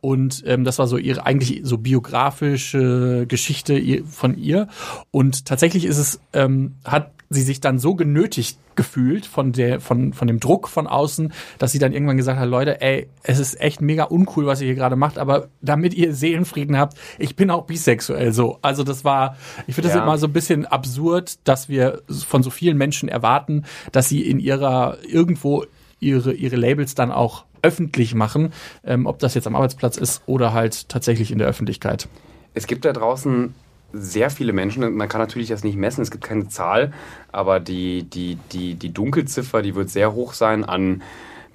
[0.00, 4.68] Und ähm, das war so ihre eigentlich so biografische Geschichte von ihr.
[5.10, 10.12] Und tatsächlich ist es, ähm, hat sie sich dann so genötigt gefühlt von der, von,
[10.12, 13.60] von dem Druck von außen, dass sie dann irgendwann gesagt hat, Leute, ey, es ist
[13.60, 17.50] echt mega uncool, was ihr hier gerade macht, aber damit ihr Seelenfrieden habt, ich bin
[17.50, 18.58] auch bisexuell so.
[18.62, 19.36] Also das war,
[19.66, 20.02] ich finde das Ja.
[20.02, 24.40] immer so ein bisschen absurd, dass wir von so vielen Menschen erwarten, dass sie in
[24.40, 25.66] ihrer, irgendwo
[26.00, 28.52] ihre, ihre Labels dann auch öffentlich machen,
[28.84, 32.08] ähm, ob das jetzt am Arbeitsplatz ist oder halt tatsächlich in der Öffentlichkeit.
[32.54, 33.54] Es gibt da draußen
[33.92, 34.94] sehr viele Menschen.
[34.94, 36.92] Man kann natürlich das nicht messen, es gibt keine Zahl,
[37.32, 41.02] aber die, die, die, die Dunkelziffer, die wird sehr hoch sein an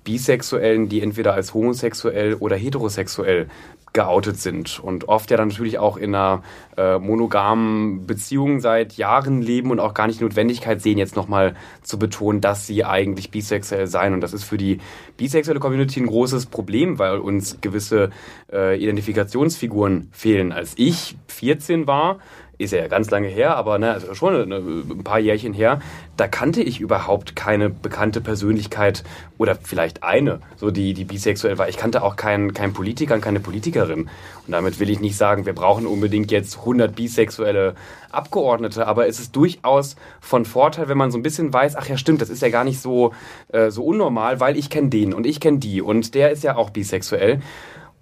[0.04, 3.48] Bisexuellen, die entweder als homosexuell oder heterosexuell
[3.96, 6.44] geoutet sind und oft ja dann natürlich auch in einer
[6.78, 11.56] äh, monogamen Beziehung seit Jahren leben und auch gar nicht die Notwendigkeit sehen, jetzt nochmal
[11.82, 14.14] zu betonen, dass sie eigentlich bisexuell seien.
[14.14, 14.80] Und das ist für die
[15.16, 18.10] bisexuelle Community ein großes Problem, weil uns gewisse
[18.52, 20.52] äh, Identifikationsfiguren fehlen.
[20.52, 22.20] Als ich 14 war,
[22.58, 25.80] ist ja ganz lange her, aber ne, also schon eine, ein paar Jährchen her,
[26.18, 29.04] da kannte ich überhaupt keine bekannte Persönlichkeit
[29.38, 31.68] oder vielleicht eine, so die, die bisexuell war.
[31.68, 34.02] Ich kannte auch keinen, keinen Politiker und keine Politikerin.
[34.02, 37.76] Und damit will ich nicht sagen, wir brauchen unbedingt jetzt 100 bisexuelle
[38.12, 41.98] Abgeordnete, aber es ist durchaus von Vorteil, wenn man so ein bisschen weiß, ach ja
[41.98, 43.14] stimmt, das ist ja gar nicht so,
[43.50, 46.56] äh, so unnormal, weil ich kenne den und ich kenne die und der ist ja
[46.56, 47.42] auch bisexuell.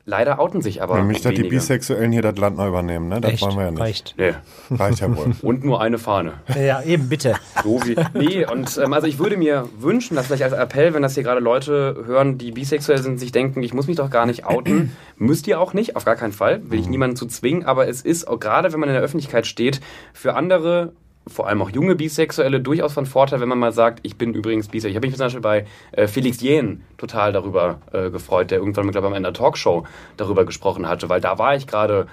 [0.06, 1.44] Leider outen sich aber Nämlich, dass die.
[1.44, 3.22] Bisexuellen hier das Land neu übernehmen, ne?
[3.22, 3.42] Das Echt?
[3.42, 3.82] wollen wir ja nicht.
[3.82, 4.16] Reicht.
[4.18, 4.34] Nee.
[4.70, 5.34] Reicht ja wohl.
[5.42, 6.34] Und nur eine Fahne.
[6.60, 7.36] Ja, eben, bitte.
[7.64, 11.04] So wie, nee, und ähm, also ich würde mir wünschen, dass vielleicht als Appell, wenn
[11.04, 14.26] das hier gerade Leute hören, die bisexuell sind, sich denken, ich muss mich doch gar
[14.26, 14.92] nicht outen.
[15.18, 16.70] Müsst ihr auch nicht, auf gar keinen Fall.
[16.70, 19.48] Will ich niemanden zu zwingen, aber es ist auch gerade, wenn man in der Öffentlichkeit
[19.48, 19.80] steht,
[20.12, 20.92] für andere
[21.28, 24.68] vor allem auch junge Bisexuelle durchaus von Vorteil, wenn man mal sagt, ich bin übrigens
[24.68, 24.92] bisexuell.
[24.92, 28.92] Ich habe mich zum Beispiel bei äh, Felix Jähn total darüber äh, gefreut, der irgendwann,
[28.92, 29.86] glaube ich, in einer Talkshow
[30.18, 32.08] darüber gesprochen hatte, weil da war ich gerade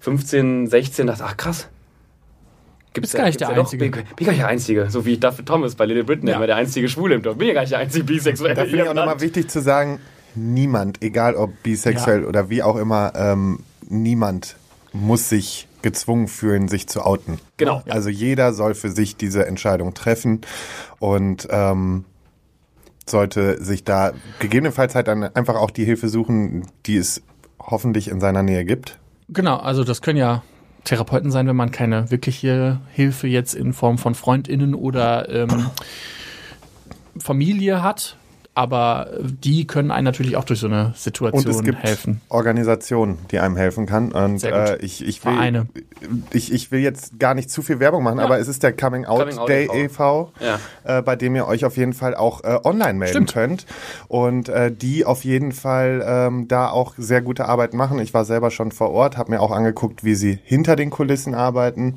[0.00, 1.68] 15, 16, dachte, ach krass.
[2.94, 3.84] Gibt's Bist gar nicht der doch- Einzige.
[3.90, 4.90] Bin, bin gar nicht der Einzige.
[4.90, 6.36] So wie Duffy Thomas bei Little Britain, Ja.
[6.36, 7.36] immer der einzige Schwule im Dorf.
[7.38, 8.54] Bin ja gar nicht der einzige Bisexuelle.
[8.54, 9.98] Da in finde ich auch nochmal wichtig zu sagen,
[10.34, 14.56] niemand, egal ob bisexuell oder wie auch immer, ähm, niemand
[14.92, 17.38] muss sich gezwungen fühlen, sich zu outen.
[17.56, 17.82] Genau.
[17.88, 20.40] Also jeder soll für sich diese Entscheidung treffen
[20.98, 22.04] und ähm,
[23.06, 27.22] sollte sich da gegebenenfalls halt dann einfach auch die Hilfe suchen, die es
[27.60, 28.98] hoffentlich in seiner Nähe gibt.
[29.28, 30.42] Genau, also das können ja
[30.84, 35.70] Therapeuten sein, wenn man keine wirkliche Hilfe jetzt in Form von FreundInnen oder ähm,
[37.18, 38.16] Familie hat.
[38.54, 42.20] Aber die können einem natürlich auch durch so eine Und Situation es gibt helfen.
[42.28, 44.12] Organisationen, die einem helfen kann.
[44.12, 44.82] Und Sehr gut.
[44.82, 45.66] äh, ich, ich, will, Vereine.
[46.32, 49.06] ich, ich will jetzt gar nicht zu viel Werbung machen, aber es ist der Coming
[49.06, 49.74] Out, Coming Out Day e.V..
[49.84, 50.98] e.V., Ja.
[50.98, 53.32] äh, bei dem ihr euch auf jeden Fall auch äh, online melden Stimmt.
[53.32, 53.66] könnt.
[54.08, 58.00] Und äh, die auf jeden Fall ähm, da auch sehr gute Arbeit machen.
[58.00, 61.34] Ich war selber schon vor Ort, habe mir auch angeguckt, wie sie hinter den Kulissen
[61.34, 61.94] arbeiten.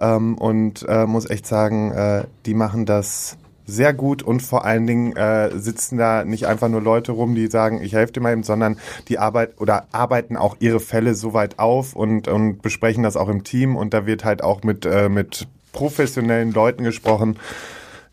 [0.00, 3.36] Ähm, und äh, muss echt sagen, äh, die machen das
[3.66, 7.46] sehr gut und vor allen Dingen äh, sitzen da nicht einfach nur Leute rum, die
[7.46, 11.32] sagen, ich helfe dir mal eben, sondern die Arbeit oder arbeiten auch ihre Fälle so
[11.32, 14.84] weit auf und, und besprechen das auch im Team und da wird halt auch mit,
[14.84, 17.36] äh, mit professionellen Leuten gesprochen.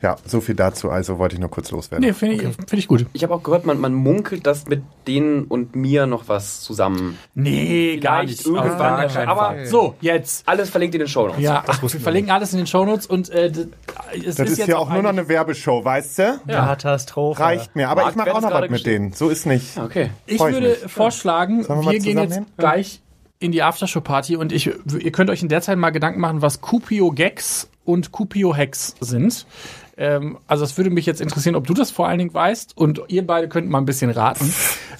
[0.01, 2.07] Ja, so viel dazu, also wollte ich nur kurz loswerden.
[2.07, 3.05] Nee, finde ich, find ich gut.
[3.11, 7.17] Ich habe auch gehört, man, man munkelt, dass mit denen und mir noch was zusammen.
[7.35, 8.47] Nee, gar Vielleicht nicht.
[8.47, 8.77] irgendwann.
[8.77, 9.65] Gar keinen aber Fall.
[9.65, 10.47] so, jetzt.
[10.47, 11.41] alles verlinkt in den Show Notes.
[11.41, 14.89] Ja, wir verlinken alles in den Shownotes und äh, es das ist, jetzt hier auch
[14.89, 16.39] nur noch eine Werbeshow, weißt du?
[16.47, 17.41] Katastrophe.
[17.41, 19.11] Reicht mir, aber Marc ich mache auch noch was mit denen.
[19.11, 19.77] So ist nicht.
[19.77, 20.11] Okay.
[20.25, 20.91] Ich Freu ich würde mich.
[20.91, 22.45] vorschlagen, Sollen wir wir, gehen jetzt nehmen?
[22.57, 23.01] gleich
[23.39, 26.61] in die Aftershow-Party und ich, ihr könnt euch in der Zeit mal Gedanken machen, was
[26.61, 29.45] Cupio-Gags und Cupio-Hacks sind.
[30.01, 33.01] Ähm, also es würde mich jetzt interessieren, ob du das vor allen Dingen weißt und
[33.09, 34.51] ihr beide könnt mal ein bisschen raten.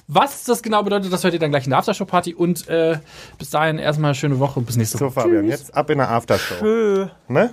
[0.08, 2.98] Was das genau bedeutet, das hört ihr dann gleich in der Aftershow-Party und äh,
[3.38, 5.22] bis dahin erstmal eine schöne Woche und bis nächste So, Woche.
[5.22, 6.56] Fabian, jetzt ab in der Aftershow.
[6.58, 7.06] Tschö.
[7.28, 7.50] Ne?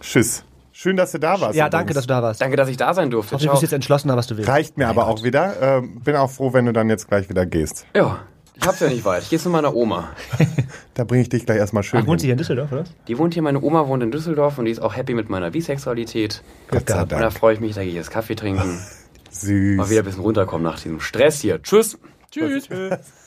[0.00, 0.44] Tschüss.
[0.70, 1.56] Schön, dass du da warst.
[1.56, 1.70] Ja, übrigens.
[1.72, 2.40] danke, dass du da warst.
[2.40, 3.34] Danke, dass ich da sein durfte.
[3.34, 3.54] Also, du Ciao.
[3.54, 4.48] bist jetzt entschlossener, was du willst.
[4.48, 5.54] Reicht mir aber auch wieder.
[5.60, 7.86] Ähm, bin auch froh, wenn du dann jetzt gleich wieder gehst.
[7.96, 8.20] Ja,
[8.60, 9.22] ich hab's ja nicht weit.
[9.22, 10.10] Ich gehe zu meiner Oma.
[10.94, 12.30] Da bringe ich dich gleich erstmal schön Ach, wohnt sie hin.
[12.30, 12.84] hier in Düsseldorf, oder?
[13.06, 15.52] Die wohnt hier, meine Oma wohnt in Düsseldorf und die ist auch happy mit meiner
[15.52, 16.42] Bisexualität.
[16.68, 17.32] Gott sei Und da Dank.
[17.34, 18.80] freue ich mich, da gehe ich jetzt Kaffee trinken.
[19.30, 19.76] Süß.
[19.76, 21.62] Mal wieder ein bisschen runterkommen nach diesem Stress hier.
[21.62, 21.98] Tschüss.
[22.32, 22.68] Tschüss.